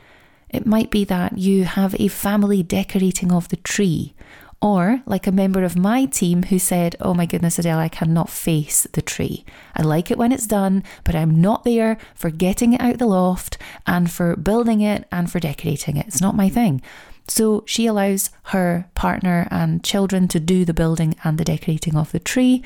It 0.50 0.66
might 0.66 0.92
be 0.92 1.06
that 1.06 1.38
you 1.38 1.64
have 1.64 1.96
a 2.00 2.10
family 2.10 2.64
decorating 2.64 3.32
of 3.32 3.48
the 3.48 3.56
tree, 3.58 4.14
or 4.62 5.02
like 5.06 5.28
a 5.28 5.32
member 5.32 5.64
of 5.64 5.78
my 5.78 6.06
team 6.06 6.44
who 6.44 6.58
said, 6.58 6.96
Oh 7.00 7.14
my 7.14 7.26
goodness, 7.26 7.60
Adele, 7.60 7.78
I 7.78 7.90
cannot 7.90 8.30
face 8.30 8.88
the 8.94 9.02
tree. 9.02 9.46
I 9.76 9.84
like 9.84 10.10
it 10.10 10.18
when 10.18 10.32
it's 10.32 10.48
done, 10.48 10.84
but 11.04 11.16
I'm 11.16 11.40
not 11.40 11.64
there 11.64 11.98
for 12.16 12.30
getting 12.30 12.74
it 12.74 12.82
out 12.82 12.98
the 12.98 13.06
loft 13.06 13.58
and 13.86 14.10
for 14.10 14.36
building 14.36 14.82
it 14.82 15.08
and 15.12 15.32
for 15.32 15.40
decorating 15.40 15.98
it. 15.98 16.08
It's 16.08 16.22
not 16.22 16.36
my 16.36 16.50
thing. 16.50 16.82
So 17.28 17.64
she 17.68 17.86
allows 17.86 18.30
her 18.46 18.90
partner 18.96 19.48
and 19.52 19.84
children 19.84 20.28
to 20.30 20.40
do 20.40 20.66
the 20.66 20.74
building 20.74 21.16
and 21.24 21.38
the 21.38 21.44
decorating 21.44 21.96
of 21.96 22.12
the 22.12 22.20
tree, 22.20 22.64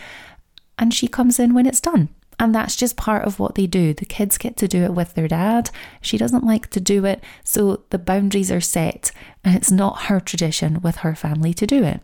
and 0.78 0.94
she 0.94 1.08
comes 1.08 1.40
in 1.40 1.54
when 1.54 1.66
it's 1.66 1.82
done. 1.82 2.10
And 2.42 2.56
that's 2.56 2.76
just 2.76 2.98
part 2.98 3.26
of 3.26 3.38
what 3.38 3.54
they 3.54 3.68
do. 3.68 3.94
The 3.94 4.04
kids 4.04 4.40
get 4.40 4.58
to 4.58 4.68
do 4.68 4.84
it 4.84 4.96
with 4.96 5.14
their 5.14 5.28
dad. 5.28 5.70
She 6.02 6.18
doesn't 6.18 6.44
like 6.44 6.72
to 6.72 6.80
do 6.80 7.06
it, 7.06 7.24
so 7.44 7.84
the 7.92 8.00
boundaries 8.00 8.52
are 8.52 8.60
set, 8.60 9.12
and 9.44 9.56
it's 9.56 9.72
not 9.72 10.06
her 10.06 10.20
tradition 10.20 10.82
with 10.82 10.98
her 10.98 11.14
family 11.14 11.54
to 11.54 11.68
do 11.68 11.84
it. 11.84 12.02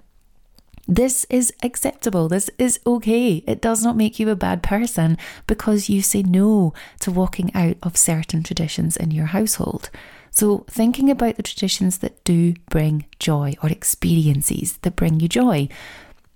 This 0.87 1.25
is 1.31 1.51
acceptable. 1.63 2.27
This 2.27 2.51
is 2.59 2.79
okay. 2.85 3.43
It 3.47 3.61
does 3.61 3.83
not 3.83 3.97
make 3.97 4.19
you 4.19 4.29
a 4.29 4.35
bad 4.35 4.61
person 4.61 5.17
because 5.47 5.89
you 5.89 6.03
say 6.03 6.21
no 6.21 6.71
to 6.99 7.09
walking 7.09 7.51
out 7.55 7.77
of 7.81 7.97
certain 7.97 8.43
traditions 8.43 8.95
in 8.95 9.09
your 9.09 9.25
household. 9.25 9.89
So, 10.29 10.65
thinking 10.69 11.09
about 11.09 11.37
the 11.37 11.43
traditions 11.43 11.97
that 11.97 12.23
do 12.23 12.53
bring 12.69 13.05
joy 13.17 13.55
or 13.63 13.69
experiences 13.69 14.77
that 14.83 14.95
bring 14.95 15.19
you 15.19 15.27
joy. 15.27 15.67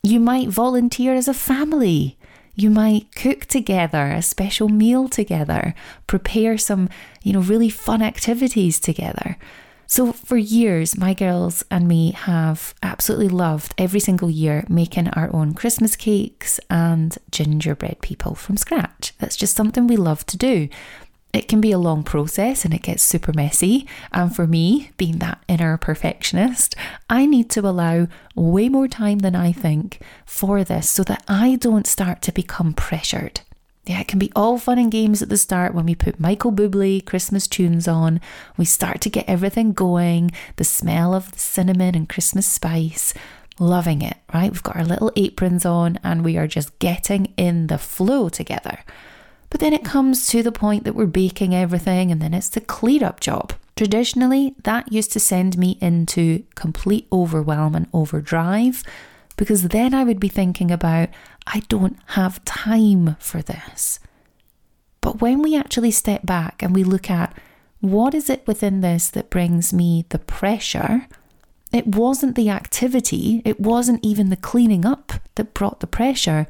You 0.02 0.20
might 0.20 0.50
volunteer 0.50 1.14
as 1.14 1.28
a 1.28 1.36
family 1.36 2.18
you 2.56 2.70
might 2.70 3.16
cook 3.16 3.46
together, 3.46 4.08
a 4.08 4.22
special 4.22 4.70
meal 4.70 5.08
together, 5.08 5.74
prepare 6.08 6.58
some, 6.58 6.90
you 7.24 7.34
know, 7.34 7.42
really 7.42 7.70
fun 7.70 8.02
activities 8.02 8.80
together. 8.80 9.38
So, 9.88 10.14
for 10.14 10.38
years, 10.38 10.98
my 10.98 11.14
girls 11.14 11.66
and 11.70 11.86
me 11.86 12.12
have 12.12 12.74
absolutely 12.82 13.28
loved 13.28 13.74
every 13.78 14.00
single 14.00 14.30
year 14.30 14.64
making 14.70 15.10
our 15.10 15.30
own 15.36 15.54
Christmas 15.54 15.98
cakes 15.98 16.62
and 16.70 17.18
gingerbread 17.30 18.00
people 18.00 18.34
from 18.34 18.56
scratch. 18.56 19.14
That's 19.18 19.36
just 19.36 19.54
something 19.54 19.88
we 19.88 19.98
love 19.98 20.26
to 20.28 20.38
do. 20.38 20.70
It 21.34 21.48
can 21.48 21.62
be 21.62 21.72
a 21.72 21.78
long 21.78 22.04
process 22.04 22.66
and 22.66 22.74
it 22.74 22.82
gets 22.82 23.04
super 23.04 23.32
messy. 23.34 23.88
And 24.12 24.36
for 24.36 24.48
me, 24.48 24.92
being 24.98 25.20
that 25.20 25.42
inner 25.48 25.78
perfectionist, 25.78 26.76
I 27.10 27.26
need 27.26 27.50
to 27.52 27.62
allow 27.62 28.08
way 28.36 28.68
more 28.68 28.88
time 28.88 29.20
than 29.20 29.36
I 29.36 29.52
think 29.52 30.00
for 30.26 30.64
this 30.64 30.90
so 30.90 31.04
that 31.04 31.24
I 31.28 31.56
don't 31.56 31.88
start 31.88 32.22
to 32.24 32.34
become 32.34 32.74
pressured. 32.74 33.42
Yeah, 33.86 34.02
it 34.02 34.08
can 34.08 34.20
be 34.20 34.32
all 34.36 34.60
fun 34.60 34.78
and 34.78 34.92
games 34.92 35.22
at 35.22 35.30
the 35.30 35.38
start 35.38 35.74
when 35.74 35.86
we 35.86 35.96
put 35.96 36.20
Michael 36.20 36.52
Bublé 36.52 37.04
Christmas 37.04 37.48
tunes 37.48 37.88
on. 37.88 38.22
We 38.56 38.66
start 38.66 39.02
to 39.02 39.10
get 39.10 39.28
everything 39.28 39.74
going, 39.74 40.32
the 40.58 40.64
smell 40.64 41.16
of 41.16 41.32
the 41.32 41.40
cinnamon 41.40 41.96
and 41.96 42.08
Christmas 42.08 42.46
spice. 42.46 43.14
Loving 43.58 44.02
it, 44.02 44.18
right? 44.34 44.52
We've 44.52 44.64
got 44.64 44.76
our 44.76 44.86
little 44.86 45.12
aprons 45.16 45.66
on 45.66 46.00
and 46.04 46.24
we 46.24 46.38
are 46.38 46.48
just 46.48 46.78
getting 46.80 47.34
in 47.38 47.68
the 47.68 47.78
flow 47.78 48.30
together. 48.30 48.80
But 49.52 49.60
then 49.60 49.74
it 49.74 49.86
comes 49.86 50.28
to 50.30 50.42
the 50.42 50.52
point 50.52 50.86
that 50.86 50.96
we're 50.96 51.06
baking 51.06 51.54
everything 51.54 52.12
and 52.12 52.20
then 52.20 52.34
it's 52.34 52.50
the 52.50 52.62
clear 52.62 53.04
up 53.04 53.20
job. 53.20 53.54
Traditionally, 53.76 54.56
that 54.64 54.92
used 54.92 55.12
to 55.14 55.20
send 55.20 55.58
me 55.58 55.78
into 55.82 56.44
complete 56.56 57.08
overwhelm 57.12 57.76
and 57.76 57.88
overdrive 57.94 58.84
because 59.38 59.68
then 59.70 59.94
I 59.94 60.04
would 60.04 60.20
be 60.20 60.28
thinking 60.30 60.72
about, 60.72 61.10
I 61.46 61.62
don't 61.68 61.98
have 62.08 62.44
time 62.46 63.18
for 63.20 63.42
this. 63.42 64.00
But 65.02 65.22
when 65.22 65.42
we 65.42 65.56
actually 65.56 65.92
step 65.92 66.26
back 66.26 66.62
and 66.62 66.74
we 66.74 66.84
look 66.84 67.10
at 67.10 67.38
what 67.80 68.14
is 68.14 68.30
it 68.30 68.46
within 68.46 68.82
this 68.82 69.10
that 69.10 69.32
brings 69.32 69.74
me 69.74 70.06
the 70.10 70.20
pressure, 70.20 71.08
it 71.74 71.88
wasn't 71.88 72.36
the 72.36 72.50
activity, 72.50 73.42
it 73.44 73.60
wasn't 73.60 74.06
even 74.06 74.30
the 74.30 74.36
cleaning 74.36 74.86
up 74.86 75.14
that 75.36 75.54
brought 75.54 75.80
the 75.80 75.88
pressure. 75.88 76.48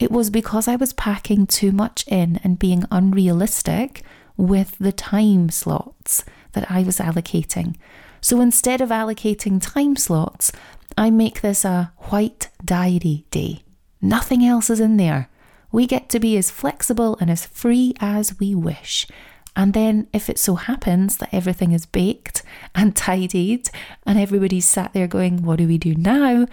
It 0.00 0.10
was 0.10 0.30
because 0.30 0.66
I 0.66 0.76
was 0.76 0.94
packing 0.94 1.46
too 1.46 1.72
much 1.72 2.04
in 2.08 2.40
and 2.42 2.58
being 2.58 2.84
unrealistic 2.90 4.02
with 4.36 4.76
the 4.78 4.92
time 4.92 5.50
slots 5.50 6.24
that 6.52 6.70
I 6.70 6.82
was 6.82 6.96
allocating. 6.98 7.76
So 8.22 8.40
instead 8.40 8.80
of 8.80 8.88
allocating 8.88 9.60
time 9.60 9.96
slots, 9.96 10.52
I 10.96 11.10
make 11.10 11.42
this 11.42 11.66
a 11.66 11.92
white 12.08 12.48
diary 12.64 13.26
day. 13.30 13.62
Nothing 14.00 14.42
else 14.42 14.70
is 14.70 14.80
in 14.80 14.96
there. 14.96 15.28
We 15.70 15.86
get 15.86 16.08
to 16.08 16.18
be 16.18 16.38
as 16.38 16.50
flexible 16.50 17.18
and 17.20 17.30
as 17.30 17.44
free 17.44 17.94
as 18.00 18.40
we 18.40 18.54
wish. 18.54 19.06
And 19.54 19.74
then, 19.74 20.08
if 20.12 20.30
it 20.30 20.38
so 20.38 20.54
happens 20.54 21.18
that 21.18 21.34
everything 21.34 21.72
is 21.72 21.84
baked 21.84 22.42
and 22.74 22.96
tidied 23.08 23.68
and 24.06 24.18
everybody's 24.18 24.66
sat 24.68 24.94
there 24.94 25.06
going, 25.06 25.42
What 25.42 25.58
do 25.58 25.68
we 25.68 25.76
do 25.76 25.94
now? 25.94 26.46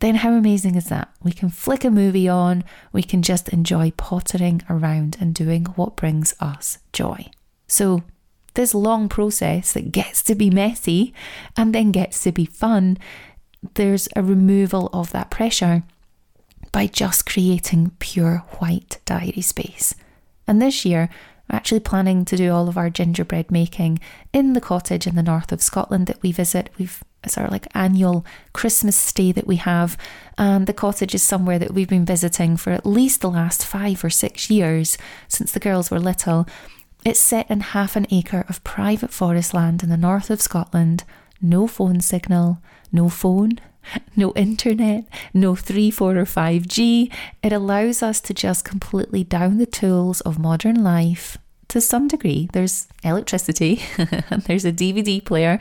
Then 0.00 0.16
how 0.16 0.32
amazing 0.32 0.76
is 0.76 0.86
that? 0.86 1.12
We 1.22 1.32
can 1.32 1.48
flick 1.48 1.84
a 1.84 1.90
movie 1.90 2.28
on, 2.28 2.64
we 2.92 3.02
can 3.02 3.22
just 3.22 3.48
enjoy 3.48 3.92
pottering 3.92 4.62
around 4.70 5.16
and 5.20 5.34
doing 5.34 5.64
what 5.76 5.96
brings 5.96 6.34
us 6.40 6.78
joy. 6.92 7.30
So, 7.66 8.04
this 8.54 8.74
long 8.74 9.08
process 9.08 9.72
that 9.72 9.92
gets 9.92 10.22
to 10.24 10.34
be 10.34 10.50
messy 10.50 11.14
and 11.56 11.74
then 11.74 11.92
gets 11.92 12.22
to 12.24 12.32
be 12.32 12.44
fun, 12.44 12.98
there's 13.74 14.08
a 14.16 14.22
removal 14.22 14.88
of 14.92 15.12
that 15.12 15.30
pressure 15.30 15.82
by 16.72 16.86
just 16.86 17.26
creating 17.26 17.92
pure 17.98 18.38
white 18.58 18.98
diary 19.04 19.40
space. 19.42 19.94
And 20.46 20.60
this 20.60 20.84
year, 20.84 21.08
we're 21.48 21.56
actually 21.56 21.80
planning 21.80 22.24
to 22.26 22.36
do 22.36 22.52
all 22.52 22.68
of 22.68 22.76
our 22.76 22.90
gingerbread 22.90 23.50
making 23.50 24.00
in 24.32 24.52
the 24.52 24.60
cottage 24.60 25.06
in 25.06 25.14
the 25.14 25.22
north 25.22 25.52
of 25.52 25.62
Scotland 25.62 26.06
that 26.06 26.22
we 26.22 26.32
visit. 26.32 26.70
We've 26.78 27.02
it's 27.24 27.36
our 27.36 27.48
like 27.48 27.66
annual 27.74 28.24
Christmas 28.52 28.96
stay 28.96 29.32
that 29.32 29.46
we 29.46 29.56
have, 29.56 29.96
and 30.36 30.66
the 30.66 30.72
cottage 30.72 31.14
is 31.14 31.22
somewhere 31.22 31.58
that 31.58 31.74
we've 31.74 31.88
been 31.88 32.04
visiting 32.04 32.56
for 32.56 32.70
at 32.70 32.86
least 32.86 33.20
the 33.20 33.30
last 33.30 33.64
five 33.64 34.04
or 34.04 34.10
six 34.10 34.50
years 34.50 34.96
since 35.26 35.52
the 35.52 35.60
girls 35.60 35.90
were 35.90 36.00
little. 36.00 36.46
It's 37.04 37.20
set 37.20 37.50
in 37.50 37.60
half 37.60 37.96
an 37.96 38.06
acre 38.10 38.44
of 38.48 38.64
private 38.64 39.12
forest 39.12 39.54
land 39.54 39.82
in 39.82 39.88
the 39.88 39.96
north 39.96 40.30
of 40.30 40.40
Scotland. 40.40 41.04
No 41.40 41.66
phone 41.66 42.00
signal, 42.00 42.60
no 42.90 43.08
phone, 43.08 43.60
no 44.16 44.32
internet, 44.34 45.04
no 45.32 45.54
3, 45.54 45.90
4, 45.90 46.16
or 46.16 46.24
5G. 46.24 47.12
It 47.42 47.52
allows 47.52 48.02
us 48.02 48.20
to 48.22 48.34
just 48.34 48.64
completely 48.64 49.24
down 49.24 49.58
the 49.58 49.66
tools 49.66 50.20
of 50.22 50.38
modern 50.38 50.82
life. 50.82 51.38
To 51.68 51.80
some 51.80 52.08
degree, 52.08 52.48
there's 52.52 52.88
electricity, 53.04 53.82
there's 54.46 54.64
a 54.64 54.72
DVD 54.72 55.22
player, 55.22 55.58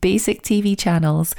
basic 0.00 0.42
TV 0.42 0.78
channels, 0.78 1.34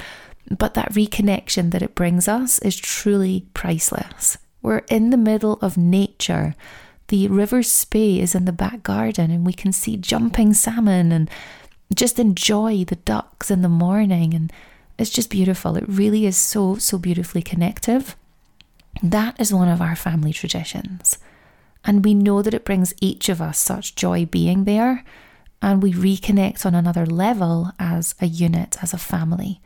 but 0.50 0.74
that 0.74 0.92
reconnection 0.92 1.70
that 1.70 1.82
it 1.82 1.94
brings 1.94 2.26
us 2.26 2.58
is 2.60 2.76
truly 2.76 3.46
priceless. 3.54 4.38
We're 4.60 4.82
in 4.88 5.10
the 5.10 5.16
middle 5.16 5.54
of 5.60 5.76
nature. 5.76 6.56
The 7.08 7.28
River 7.28 7.62
Spey 7.62 8.18
is 8.18 8.34
in 8.34 8.44
the 8.44 8.52
back 8.52 8.82
garden, 8.82 9.30
and 9.30 9.46
we 9.46 9.52
can 9.52 9.72
see 9.72 9.96
jumping 9.96 10.52
salmon 10.52 11.12
and 11.12 11.30
just 11.94 12.18
enjoy 12.18 12.84
the 12.84 12.96
ducks 12.96 13.50
in 13.50 13.62
the 13.62 13.68
morning 13.68 14.34
and 14.34 14.52
it's 14.98 15.10
just 15.10 15.30
beautiful. 15.30 15.76
It 15.76 15.84
really 15.86 16.26
is 16.26 16.36
so, 16.36 16.74
so 16.76 16.98
beautifully 16.98 17.40
connective. 17.40 18.16
That 19.02 19.40
is 19.40 19.54
one 19.54 19.68
of 19.68 19.80
our 19.80 19.94
family 19.94 20.32
traditions. 20.32 21.18
And 21.84 22.04
we 22.04 22.14
know 22.14 22.42
that 22.42 22.54
it 22.54 22.64
brings 22.64 22.94
each 23.00 23.28
of 23.28 23.40
us 23.40 23.58
such 23.58 23.94
joy 23.94 24.26
being 24.26 24.64
there. 24.64 25.04
And 25.60 25.82
we 25.82 25.92
reconnect 25.92 26.64
on 26.66 26.74
another 26.74 27.06
level 27.06 27.72
as 27.78 28.14
a 28.20 28.26
unit, 28.26 28.76
as 28.82 28.92
a 28.92 28.98
family. 28.98 29.60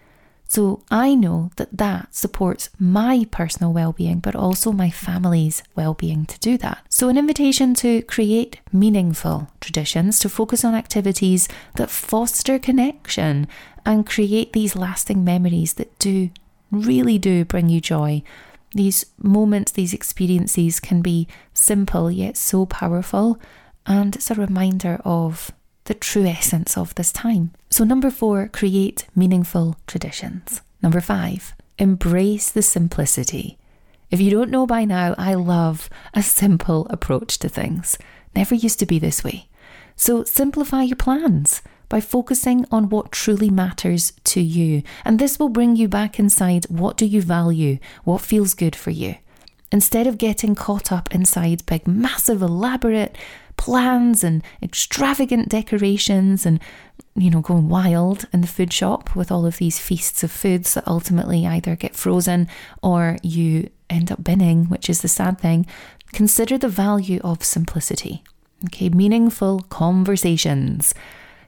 So 0.48 0.82
I 0.90 1.14
know 1.14 1.50
that 1.56 1.78
that 1.78 2.14
supports 2.14 2.68
my 2.78 3.26
personal 3.30 3.72
well-being, 3.72 4.18
but 4.18 4.36
also 4.36 4.70
my 4.70 4.90
family's 4.90 5.62
well-being 5.74 6.26
to 6.26 6.38
do 6.40 6.58
that. 6.58 6.84
So 6.90 7.08
an 7.08 7.16
invitation 7.16 7.72
to 7.76 8.02
create 8.02 8.60
meaningful 8.70 9.48
traditions, 9.60 10.18
to 10.18 10.28
focus 10.28 10.62
on 10.62 10.74
activities 10.74 11.48
that 11.76 11.88
foster 11.88 12.58
connection 12.58 13.48
and 13.86 14.06
create 14.06 14.52
these 14.52 14.76
lasting 14.76 15.24
memories 15.24 15.72
that 15.74 15.98
do 15.98 16.28
really 16.70 17.16
do 17.16 17.46
bring 17.46 17.70
you 17.70 17.80
joy. 17.80 18.22
These 18.72 19.06
moments, 19.22 19.72
these 19.72 19.94
experiences 19.94 20.80
can 20.80 21.00
be 21.00 21.28
simple 21.62 22.10
yet 22.10 22.36
so 22.36 22.66
powerful, 22.66 23.38
and 23.86 24.16
it's 24.16 24.30
a 24.30 24.34
reminder 24.34 25.00
of 25.04 25.52
the 25.84 25.94
true 25.94 26.26
essence 26.26 26.76
of 26.76 26.94
this 26.94 27.12
time. 27.12 27.52
So, 27.70 27.84
number 27.84 28.10
four, 28.10 28.48
create 28.48 29.06
meaningful 29.14 29.76
traditions. 29.86 30.60
Number 30.82 31.00
five, 31.00 31.54
embrace 31.78 32.50
the 32.50 32.62
simplicity. 32.62 33.58
If 34.10 34.20
you 34.20 34.30
don't 34.30 34.50
know 34.50 34.66
by 34.66 34.84
now, 34.84 35.14
I 35.16 35.34
love 35.34 35.88
a 36.12 36.22
simple 36.22 36.86
approach 36.90 37.38
to 37.38 37.48
things. 37.48 37.96
Never 38.34 38.54
used 38.54 38.78
to 38.80 38.86
be 38.86 38.98
this 38.98 39.24
way. 39.24 39.48
So, 39.96 40.24
simplify 40.24 40.82
your 40.82 40.96
plans 40.96 41.62
by 41.88 42.00
focusing 42.00 42.66
on 42.70 42.88
what 42.88 43.12
truly 43.12 43.50
matters 43.50 44.12
to 44.24 44.40
you. 44.40 44.82
And 45.04 45.18
this 45.18 45.38
will 45.38 45.48
bring 45.48 45.76
you 45.76 45.88
back 45.88 46.18
inside 46.18 46.64
what 46.66 46.96
do 46.96 47.06
you 47.06 47.22
value? 47.22 47.78
What 48.04 48.20
feels 48.20 48.54
good 48.54 48.74
for 48.74 48.90
you? 48.90 49.16
Instead 49.72 50.06
of 50.06 50.18
getting 50.18 50.54
caught 50.54 50.92
up 50.92 51.12
inside 51.14 51.64
big, 51.66 51.86
massive, 51.86 52.42
elaborate 52.42 53.16
plans 53.56 54.22
and 54.22 54.42
extravagant 54.62 55.48
decorations 55.48 56.44
and, 56.44 56.60
you 57.16 57.30
know, 57.30 57.40
going 57.40 57.68
wild 57.68 58.26
in 58.32 58.42
the 58.42 58.46
food 58.46 58.72
shop 58.72 59.16
with 59.16 59.32
all 59.32 59.46
of 59.46 59.56
these 59.56 59.78
feasts 59.78 60.22
of 60.22 60.30
foods 60.30 60.74
that 60.74 60.86
ultimately 60.86 61.46
either 61.46 61.74
get 61.74 61.96
frozen 61.96 62.48
or 62.82 63.16
you 63.22 63.70
end 63.88 64.12
up 64.12 64.22
binning, 64.22 64.66
which 64.66 64.90
is 64.90 65.00
the 65.00 65.08
sad 65.08 65.40
thing, 65.40 65.66
consider 66.12 66.58
the 66.58 66.68
value 66.68 67.20
of 67.24 67.42
simplicity. 67.42 68.22
Okay, 68.66 68.90
meaningful 68.90 69.60
conversations, 69.70 70.94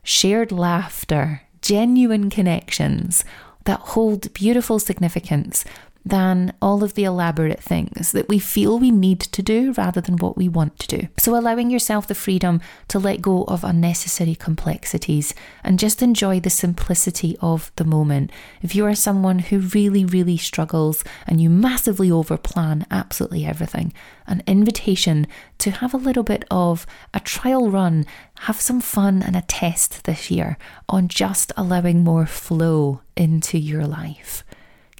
shared 0.03 0.51
laughter, 0.51 1.43
genuine 1.61 2.31
connections 2.31 3.25
that 3.65 3.81
hold 3.81 4.33
beautiful 4.35 4.79
significance 4.79 5.65
than 6.05 6.53
all 6.61 6.85
of 6.85 6.95
the 6.95 7.05
elaborate 7.05 7.63
things 7.63 8.13
that 8.13 8.29
we 8.29 8.39
feel 8.39 8.79
we 8.79 8.91
need 8.91 9.21
to 9.21 9.43
do 9.43 9.73
rather 9.73 10.01
than 10.01 10.17
what 10.17 10.37
we 10.37 10.49
want 10.49 10.79
to 10.79 10.99
do. 10.99 11.09
So, 11.17 11.37
allowing 11.37 11.71
yourself 11.71 12.07
the 12.07 12.15
freedom 12.15 12.61
to 12.89 12.99
let 12.99 13.23
go 13.23 13.45
of 13.45 13.65
unnecessary 13.65 14.35
complexities 14.35 15.35
and 15.63 15.79
just 15.79 16.03
enjoy 16.03 16.41
the 16.41 16.51
simplicity 16.51 17.37
of 17.41 17.73
the 17.77 17.85
moment. 17.85 18.31
If 18.61 18.75
you 18.75 18.85
are 18.87 18.95
someone 18.95 19.39
who 19.39 19.61
really, 19.61 20.05
really 20.05 20.37
struggles 20.37 21.05
and 21.27 21.41
you 21.41 21.49
massively 21.49 22.11
overplan 22.11 22.85
absolutely 22.91 23.47
everything, 23.47 23.95
an 24.27 24.43
invitation 24.47 25.27
to 25.59 25.71
have 25.71 25.95
a 25.95 25.99
little 25.99 26.23
bit 26.23 26.45
of 26.51 26.87
a 27.15 27.21
trial 27.21 27.71
run, 27.71 28.05
have 28.41 28.61
some 28.61 28.81
fun 28.81 29.23
and 29.23 29.37
a 29.37 29.43
test 29.43 30.05
this 30.05 30.31
year 30.31 30.59
on 30.89 31.09
just 31.09 31.53
allowing 31.57 32.05
more 32.05 32.27
flow 32.27 33.01
into 33.17 33.59
your 33.59 33.87
life. 33.87 34.45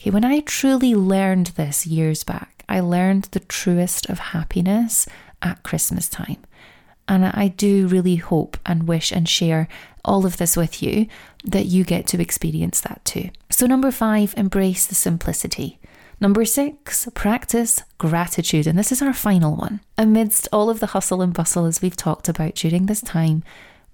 Okay, 0.05 0.11
when 0.11 0.23
I 0.27 0.41
truly 0.41 0.95
learned 0.95 1.47
this 1.57 1.87
years 1.87 2.25
back, 2.25 2.63
I 2.69 2.81
learned 2.81 3.29
the 3.31 3.41
truest 3.41 4.11
of 4.11 4.19
happiness 4.19 5.07
at 5.41 5.63
Christmas 5.63 6.11
time. 6.11 6.45
And 7.09 7.25
I 7.25 7.49
do 7.49 7.87
really 7.87 8.17
hope 8.17 8.59
and 8.67 8.87
wish 8.87 9.13
and 9.13 9.27
share 9.27 9.67
all 10.05 10.27
of 10.27 10.37
this 10.37 10.59
with 10.59 10.83
you 10.83 11.07
that 11.47 11.65
you 11.65 11.85
get 11.85 12.07
to 12.09 12.21
experience 12.21 12.83
that 12.83 13.03
too. 13.07 13.31
So, 13.49 13.65
number 13.65 13.91
five, 13.91 14.35
embrace 14.37 14.85
the 14.85 14.95
simplicity. 14.95 15.79
Number 16.21 16.45
six, 16.45 17.09
practice 17.15 17.83
gratitude. 17.97 18.67
And 18.67 18.79
this 18.79 18.93
is 18.93 19.01
our 19.01 19.15
final 19.15 19.57
one. 19.57 19.81
Amidst 19.97 20.49
all 20.53 20.69
of 20.69 20.81
the 20.81 20.89
hustle 20.89 21.23
and 21.23 21.33
bustle, 21.33 21.65
as 21.65 21.81
we've 21.81 21.97
talked 21.97 22.29
about 22.29 22.57
during 22.57 22.85
this 22.85 23.01
time, 23.01 23.43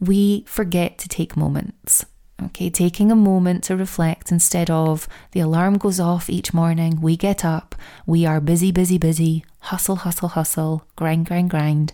we 0.01 0.43
forget 0.49 0.99
to 0.99 1.09
take 1.09 1.37
moments. 1.37 2.05
Okay, 2.43 2.71
taking 2.71 3.13
a 3.13 3.17
moment 3.17 3.65
to 3.65 3.77
reflect 3.77 4.33
instead 4.33 4.71
of 4.71 5.07
the 5.33 5.41
alarm 5.41 5.77
goes 5.77 6.01
off 6.01 6.31
each 6.31 6.55
morning, 6.55 7.01
we 7.01 7.17
get 7.17 7.45
up, 7.45 7.75
we 8.07 8.25
are 8.25 8.41
busy, 8.41 8.73
busy, 8.73 8.97
busy, 8.97 9.45
hustle, 9.59 9.97
hustle, 9.97 10.29
hustle, 10.29 10.87
grind, 10.97 11.27
grind, 11.27 11.51
grind. 11.51 11.93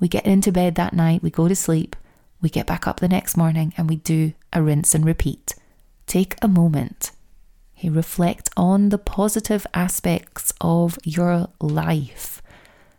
We 0.00 0.08
get 0.08 0.24
into 0.24 0.52
bed 0.52 0.76
that 0.76 0.94
night, 0.94 1.22
we 1.22 1.30
go 1.30 1.48
to 1.48 1.56
sleep, 1.56 1.96
we 2.40 2.48
get 2.48 2.66
back 2.66 2.86
up 2.86 3.00
the 3.00 3.08
next 3.08 3.36
morning, 3.36 3.74
and 3.76 3.88
we 3.88 3.96
do 3.96 4.32
a 4.54 4.62
rinse 4.62 4.94
and 4.94 5.04
repeat. 5.04 5.54
Take 6.06 6.36
a 6.40 6.48
moment. 6.48 7.10
Okay, 7.78 7.90
reflect 7.90 8.48
on 8.56 8.88
the 8.88 8.98
positive 8.98 9.66
aspects 9.74 10.54
of 10.62 10.98
your 11.04 11.48
life. 11.60 12.40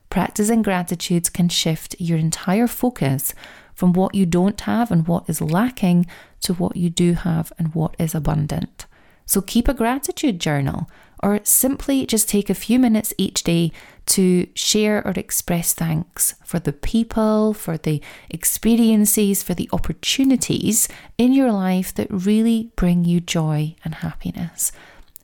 Practicing 0.10 0.62
gratitude 0.62 1.34
can 1.34 1.50
shift 1.50 1.96
your 2.00 2.18
entire 2.20 2.68
focus 2.68 3.34
from 3.76 3.94
what 3.94 4.16
you 4.16 4.26
don't 4.26 4.60
have 4.62 4.90
and 4.90 5.08
what 5.08 5.30
is 5.30 5.42
lacking 5.42 6.08
to 6.42 6.54
what 6.54 6.76
you 6.76 6.90
do 6.90 7.14
have 7.14 7.52
and 7.60 7.76
what 7.76 7.96
is 8.00 8.16
abundant. 8.16 8.86
So 9.26 9.42
keep 9.42 9.68
a 9.68 9.74
gratitude 9.74 10.40
journal 10.40 10.90
or 11.22 11.40
simply 11.44 12.06
just 12.06 12.30
take 12.30 12.50
a 12.50 12.54
few 12.54 12.78
minutes 12.78 13.14
each 13.18 13.44
day 13.44 13.72
to 14.06 14.48
share 14.54 15.06
or 15.06 15.12
express 15.16 15.74
thanks 15.74 16.36
for 16.44 16.60
the 16.60 16.74
people, 16.74 17.54
for 17.54 17.78
the 17.78 18.02
experiences, 18.30 19.42
for 19.42 19.56
the 19.56 19.70
opportunities 19.74 20.88
in 21.18 21.34
your 21.34 21.52
life 21.52 21.94
that 21.96 22.08
really 22.12 22.72
bring 22.76 23.04
you 23.04 23.20
joy 23.20 23.76
and 23.84 23.96
happiness. 23.96 24.72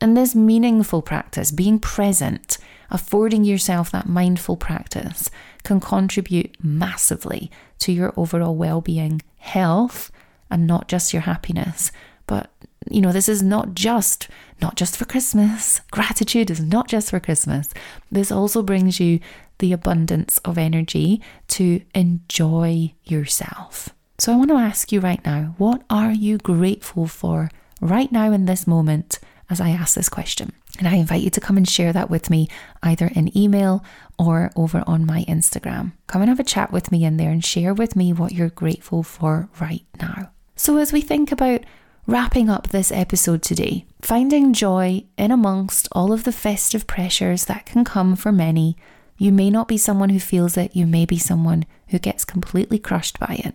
And 0.00 0.16
this 0.16 0.34
meaningful 0.34 1.00
practice, 1.00 1.52
being 1.52 1.78
present, 1.78 2.58
affording 2.90 3.44
yourself 3.44 3.92
that 3.92 4.08
mindful 4.08 4.56
practice 4.56 5.30
can 5.62 5.78
contribute 5.78 6.56
massively 6.60 7.52
to 7.82 7.92
your 7.92 8.12
overall 8.16 8.54
well 8.54 8.80
being, 8.80 9.22
health, 9.38 10.10
and 10.50 10.66
not 10.66 10.88
just 10.88 11.12
your 11.12 11.22
happiness. 11.22 11.92
But 12.26 12.50
you 12.90 13.00
know, 13.00 13.12
this 13.12 13.28
is 13.28 13.42
not 13.42 13.74
just 13.74 14.28
not 14.60 14.76
just 14.76 14.96
for 14.96 15.04
Christmas. 15.04 15.80
Gratitude 15.90 16.50
is 16.50 16.60
not 16.60 16.88
just 16.88 17.10
for 17.10 17.20
Christmas. 17.20 17.72
This 18.10 18.32
also 18.32 18.62
brings 18.62 19.00
you 19.00 19.20
the 19.58 19.72
abundance 19.72 20.38
of 20.38 20.58
energy 20.58 21.20
to 21.48 21.80
enjoy 21.94 22.92
yourself. 23.04 23.90
So 24.18 24.32
I 24.32 24.36
want 24.36 24.50
to 24.50 24.56
ask 24.56 24.92
you 24.92 25.00
right 25.00 25.24
now, 25.24 25.54
what 25.58 25.82
are 25.90 26.12
you 26.12 26.38
grateful 26.38 27.06
for 27.06 27.50
right 27.80 28.10
now 28.12 28.32
in 28.32 28.46
this 28.46 28.66
moment 28.66 29.18
as 29.50 29.60
I 29.60 29.70
ask 29.70 29.94
this 29.94 30.08
question? 30.08 30.52
And 30.78 30.88
I 30.88 30.94
invite 30.94 31.22
you 31.22 31.30
to 31.30 31.40
come 31.40 31.56
and 31.56 31.68
share 31.68 31.92
that 31.92 32.10
with 32.10 32.30
me 32.30 32.48
either 32.82 33.10
in 33.14 33.36
email 33.36 33.84
or 34.18 34.50
over 34.56 34.82
on 34.86 35.04
my 35.04 35.24
Instagram. 35.28 35.92
Come 36.06 36.22
and 36.22 36.28
have 36.28 36.40
a 36.40 36.44
chat 36.44 36.72
with 36.72 36.90
me 36.90 37.04
in 37.04 37.18
there 37.18 37.30
and 37.30 37.44
share 37.44 37.74
with 37.74 37.94
me 37.94 38.12
what 38.12 38.32
you're 38.32 38.48
grateful 38.48 39.02
for 39.02 39.48
right 39.60 39.84
now. 40.00 40.30
So, 40.56 40.78
as 40.78 40.92
we 40.92 41.00
think 41.00 41.30
about 41.30 41.62
wrapping 42.06 42.48
up 42.48 42.68
this 42.68 42.90
episode 42.90 43.42
today, 43.42 43.84
finding 44.00 44.52
joy 44.52 45.04
in 45.16 45.30
amongst 45.30 45.88
all 45.92 46.12
of 46.12 46.24
the 46.24 46.32
festive 46.32 46.86
pressures 46.86 47.44
that 47.46 47.66
can 47.66 47.84
come 47.84 48.16
for 48.16 48.32
many. 48.32 48.76
You 49.18 49.30
may 49.30 49.50
not 49.50 49.68
be 49.68 49.78
someone 49.78 50.08
who 50.08 50.18
feels 50.18 50.56
it, 50.56 50.74
you 50.74 50.86
may 50.86 51.04
be 51.04 51.18
someone 51.18 51.64
who 51.88 51.98
gets 51.98 52.24
completely 52.24 52.78
crushed 52.78 53.20
by 53.20 53.40
it. 53.44 53.54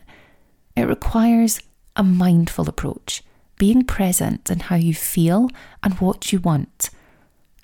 It 0.75 0.88
requires 0.88 1.60
a 1.95 2.03
mindful 2.03 2.69
approach, 2.69 3.23
being 3.58 3.84
present 3.84 4.49
in 4.49 4.60
how 4.62 4.75
you 4.75 4.93
feel 4.93 5.49
and 5.84 5.95
what 5.95 6.32
you 6.32 6.39
want. 6.39 6.89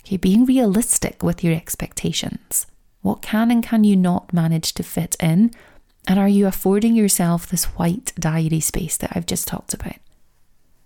Okay, 0.06 0.18
being 0.18 0.46
realistic 0.46 1.24
with 1.24 1.44
your 1.44 1.54
expectations. 1.54 2.68
What 3.02 3.22
can 3.22 3.52
and 3.52 3.63
can 3.63 3.84
you 3.84 3.96
not 3.96 4.34
manage 4.34 4.74
to 4.74 4.84
fit 4.84 5.16
in? 5.20 5.52
And 6.08 6.20
are 6.20 6.28
you 6.28 6.48
affording 6.48 6.96
yourself 6.96 7.48
this 7.48 7.66
white 7.66 8.13
diary 8.20 8.60
space 8.60 8.98
that 8.98 9.12
I've 9.16 9.26
just 9.26 9.48
talked 9.48 9.74
about? 9.74 9.96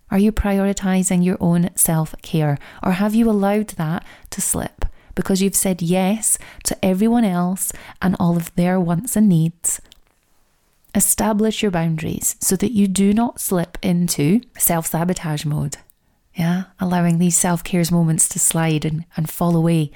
Are 0.10 0.20
you 0.20 0.32
prioritizing 0.32 1.24
your 1.24 1.38
own 1.40 1.70
self 1.76 2.16
care 2.22 2.58
or 2.84 2.94
have 2.94 3.16
you 3.16 3.30
allowed 3.30 3.70
that 3.70 4.06
to 4.30 4.42
slip 4.42 4.86
because 5.16 5.42
you've 5.42 5.56
said 5.56 5.82
yes 5.82 6.38
to 6.64 6.86
everyone 6.86 7.26
else 7.26 7.74
and 8.02 8.16
all 8.20 8.38
of 8.38 8.54
their 8.56 8.80
wants 8.80 9.16
and 9.16 9.28
needs? 9.28 9.82
Establish 10.96 11.62
your 11.62 11.72
boundaries 11.72 12.36
so 12.40 12.56
that 12.56 12.72
you 12.72 12.88
do 12.88 13.14
not 13.14 13.42
slip 13.42 13.78
into 13.82 14.42
self 14.58 14.88
sabotage 14.88 15.44
mode. 15.44 15.78
Yeah, 16.38 16.66
allowing 16.80 17.18
these 17.18 17.36
self 17.36 17.64
care 17.64 17.84
moments 17.92 18.30
to 18.30 18.40
slide 18.40 18.86
and, 18.86 19.06
and 19.18 19.28
fall 19.28 19.56
away. 19.56 19.92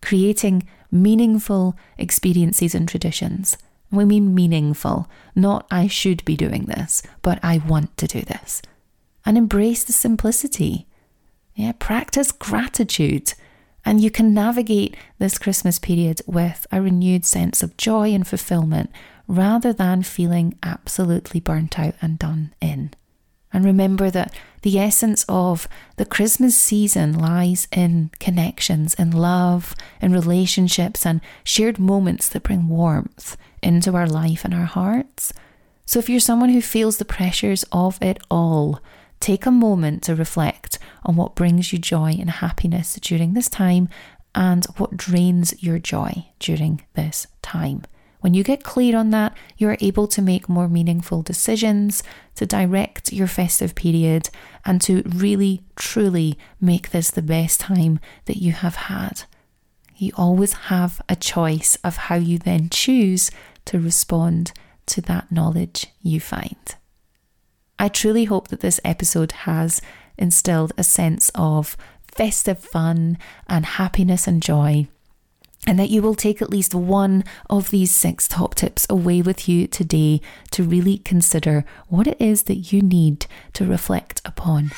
Creating 0.00 0.66
meaningful 0.90 1.76
experiences 1.98 2.74
and 2.74 2.88
traditions. 2.88 3.58
We 3.90 4.06
mean 4.06 4.34
meaningful, 4.34 5.08
not 5.36 5.66
I 5.70 5.86
should 5.86 6.24
be 6.24 6.36
doing 6.36 6.64
this, 6.64 7.02
but 7.20 7.38
I 7.42 7.58
want 7.58 7.96
to 7.98 8.06
do 8.06 8.22
this 8.22 8.62
and 9.24 9.36
embrace 9.38 9.84
the 9.84 9.92
simplicity. 9.92 10.86
Yeah, 11.54 11.72
practice 11.72 12.32
gratitude. 12.32 13.34
And 13.84 14.00
you 14.00 14.10
can 14.10 14.32
navigate 14.32 14.96
this 15.18 15.36
Christmas 15.36 15.78
period 15.78 16.22
with 16.26 16.66
a 16.72 16.80
renewed 16.80 17.24
sense 17.26 17.62
of 17.62 17.76
joy 17.76 18.14
and 18.14 18.26
fulfillment 18.26 18.90
rather 19.28 19.72
than 19.72 20.02
feeling 20.02 20.58
absolutely 20.62 21.38
burnt 21.38 21.78
out 21.78 21.94
and 22.00 22.18
done 22.18 22.54
in. 22.62 22.92
And 23.54 23.64
remember 23.64 24.10
that 24.10 24.34
the 24.60 24.78
essence 24.78 25.24
of 25.28 25.66
the 25.96 26.04
Christmas 26.04 26.54
season 26.54 27.18
lies 27.18 27.66
in 27.72 28.10
connections, 28.20 28.92
in 28.94 29.10
love, 29.12 29.74
in 30.02 30.12
relationships, 30.12 31.06
and 31.06 31.22
shared 31.44 31.78
moments 31.78 32.28
that 32.28 32.42
bring 32.42 32.68
warmth 32.68 33.38
into 33.62 33.94
our 33.94 34.06
life 34.06 34.44
and 34.44 34.52
our 34.52 34.66
hearts. 34.66 35.32
So 35.86 35.98
if 35.98 36.10
you're 36.10 36.20
someone 36.20 36.50
who 36.50 36.60
feels 36.60 36.98
the 36.98 37.06
pressures 37.06 37.64
of 37.72 38.02
it 38.02 38.18
all, 38.30 38.80
Take 39.24 39.46
a 39.46 39.50
moment 39.50 40.02
to 40.02 40.14
reflect 40.14 40.78
on 41.02 41.16
what 41.16 41.34
brings 41.34 41.72
you 41.72 41.78
joy 41.78 42.14
and 42.20 42.28
happiness 42.28 42.98
during 43.00 43.32
this 43.32 43.48
time 43.48 43.88
and 44.34 44.66
what 44.76 44.98
drains 44.98 45.62
your 45.62 45.78
joy 45.78 46.26
during 46.38 46.82
this 46.92 47.26
time. 47.40 47.84
When 48.24 48.32
you 48.32 48.42
get 48.42 48.64
clear 48.64 48.96
on 48.96 49.10
that, 49.10 49.36
you're 49.58 49.76
able 49.80 50.06
to 50.06 50.22
make 50.22 50.48
more 50.48 50.66
meaningful 50.66 51.20
decisions, 51.20 52.02
to 52.36 52.46
direct 52.46 53.12
your 53.12 53.26
festive 53.26 53.74
period, 53.74 54.30
and 54.64 54.80
to 54.80 55.02
really, 55.04 55.60
truly 55.76 56.38
make 56.58 56.90
this 56.90 57.10
the 57.10 57.20
best 57.20 57.60
time 57.60 58.00
that 58.24 58.38
you 58.38 58.52
have 58.52 58.76
had. 58.76 59.24
You 59.98 60.12
always 60.16 60.54
have 60.54 61.02
a 61.06 61.16
choice 61.16 61.76
of 61.84 61.98
how 61.98 62.14
you 62.14 62.38
then 62.38 62.70
choose 62.70 63.30
to 63.66 63.78
respond 63.78 64.52
to 64.86 65.02
that 65.02 65.30
knowledge 65.30 65.88
you 66.00 66.18
find. 66.18 66.76
I 67.78 67.88
truly 67.88 68.24
hope 68.24 68.48
that 68.48 68.60
this 68.60 68.80
episode 68.86 69.32
has 69.32 69.82
instilled 70.16 70.72
a 70.78 70.82
sense 70.82 71.30
of 71.34 71.76
festive 72.10 72.58
fun 72.58 73.18
and 73.48 73.66
happiness 73.66 74.26
and 74.26 74.40
joy. 74.40 74.88
And 75.66 75.78
that 75.78 75.90
you 75.90 76.02
will 76.02 76.14
take 76.14 76.42
at 76.42 76.50
least 76.50 76.74
one 76.74 77.24
of 77.48 77.70
these 77.70 77.94
six 77.94 78.28
top 78.28 78.54
tips 78.54 78.86
away 78.90 79.22
with 79.22 79.48
you 79.48 79.66
today 79.66 80.20
to 80.50 80.62
really 80.62 80.98
consider 80.98 81.64
what 81.88 82.06
it 82.06 82.20
is 82.20 82.44
that 82.44 82.72
you 82.72 82.82
need 82.82 83.26
to 83.54 83.66
reflect 83.66 84.20
upon. 84.24 84.70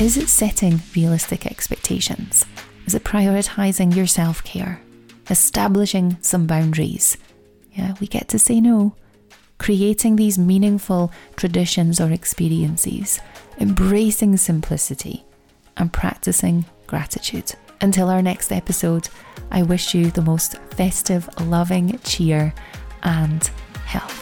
Is 0.00 0.16
it 0.16 0.28
setting 0.28 0.80
realistic 0.94 1.44
expectations? 1.44 2.44
Is 2.86 2.94
it 2.94 3.04
prioritizing 3.04 3.94
your 3.94 4.06
self 4.06 4.44
care? 4.44 4.80
Establishing 5.28 6.18
some 6.20 6.46
boundaries? 6.46 7.16
Yeah, 7.72 7.94
we 8.00 8.06
get 8.06 8.28
to 8.28 8.38
say 8.38 8.60
no 8.60 8.94
creating 9.60 10.16
these 10.16 10.38
meaningful 10.38 11.12
traditions 11.36 12.00
or 12.00 12.10
experiences, 12.10 13.20
embracing 13.60 14.36
simplicity, 14.38 15.22
and 15.76 15.92
practicing 15.92 16.64
gratitude. 16.86 17.52
Until 17.82 18.08
our 18.08 18.22
next 18.22 18.50
episode, 18.52 19.08
I 19.50 19.62
wish 19.62 19.94
you 19.94 20.10
the 20.10 20.22
most 20.22 20.56
festive, 20.74 21.28
loving 21.40 21.98
cheer 22.04 22.54
and 23.02 23.42
health. 23.84 24.16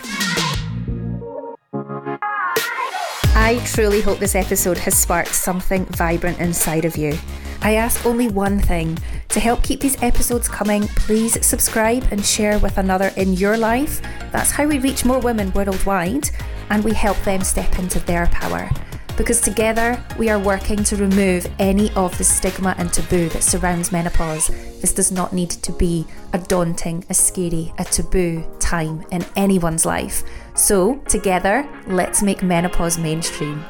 I 3.34 3.62
truly 3.66 4.00
hope 4.00 4.18
this 4.18 4.34
episode 4.34 4.78
has 4.78 4.96
sparked 4.96 5.34
something 5.34 5.84
vibrant 5.86 6.38
inside 6.38 6.84
of 6.84 6.96
you. 6.96 7.16
I 7.62 7.74
ask 7.74 8.04
only 8.06 8.28
one 8.28 8.60
thing 8.60 8.98
to 9.28 9.40
help 9.40 9.62
keep 9.62 9.80
these 9.80 10.00
episodes 10.02 10.48
coming, 10.48 10.88
please 10.88 11.44
subscribe 11.44 12.04
and 12.10 12.24
share 12.24 12.58
with 12.58 12.78
another 12.78 13.12
in 13.16 13.34
your 13.34 13.56
life. 13.56 14.00
That's 14.32 14.50
how 14.50 14.66
we 14.66 14.78
reach 14.78 15.04
more 15.04 15.18
women 15.18 15.52
worldwide 15.52 16.30
and 16.70 16.84
we 16.84 16.92
help 16.92 17.18
them 17.24 17.42
step 17.42 17.78
into 17.78 18.00
their 18.00 18.26
power. 18.28 18.70
Because 19.18 19.40
together 19.40 20.02
we 20.16 20.30
are 20.30 20.38
working 20.38 20.84
to 20.84 20.96
remove 20.96 21.44
any 21.58 21.90
of 21.94 22.16
the 22.16 22.24
stigma 22.24 22.76
and 22.78 22.92
taboo 22.92 23.28
that 23.30 23.42
surrounds 23.42 23.90
menopause. 23.90 24.46
This 24.80 24.94
does 24.94 25.10
not 25.10 25.32
need 25.32 25.50
to 25.50 25.72
be 25.72 26.06
a 26.32 26.38
daunting, 26.38 27.04
a 27.10 27.14
scary, 27.14 27.74
a 27.78 27.84
taboo 27.84 28.44
time 28.60 29.04
in 29.10 29.24
anyone's 29.34 29.84
life. 29.84 30.22
So, 30.54 30.98
together, 31.08 31.68
let's 31.88 32.22
make 32.22 32.44
menopause 32.44 32.96
mainstream. 32.96 33.64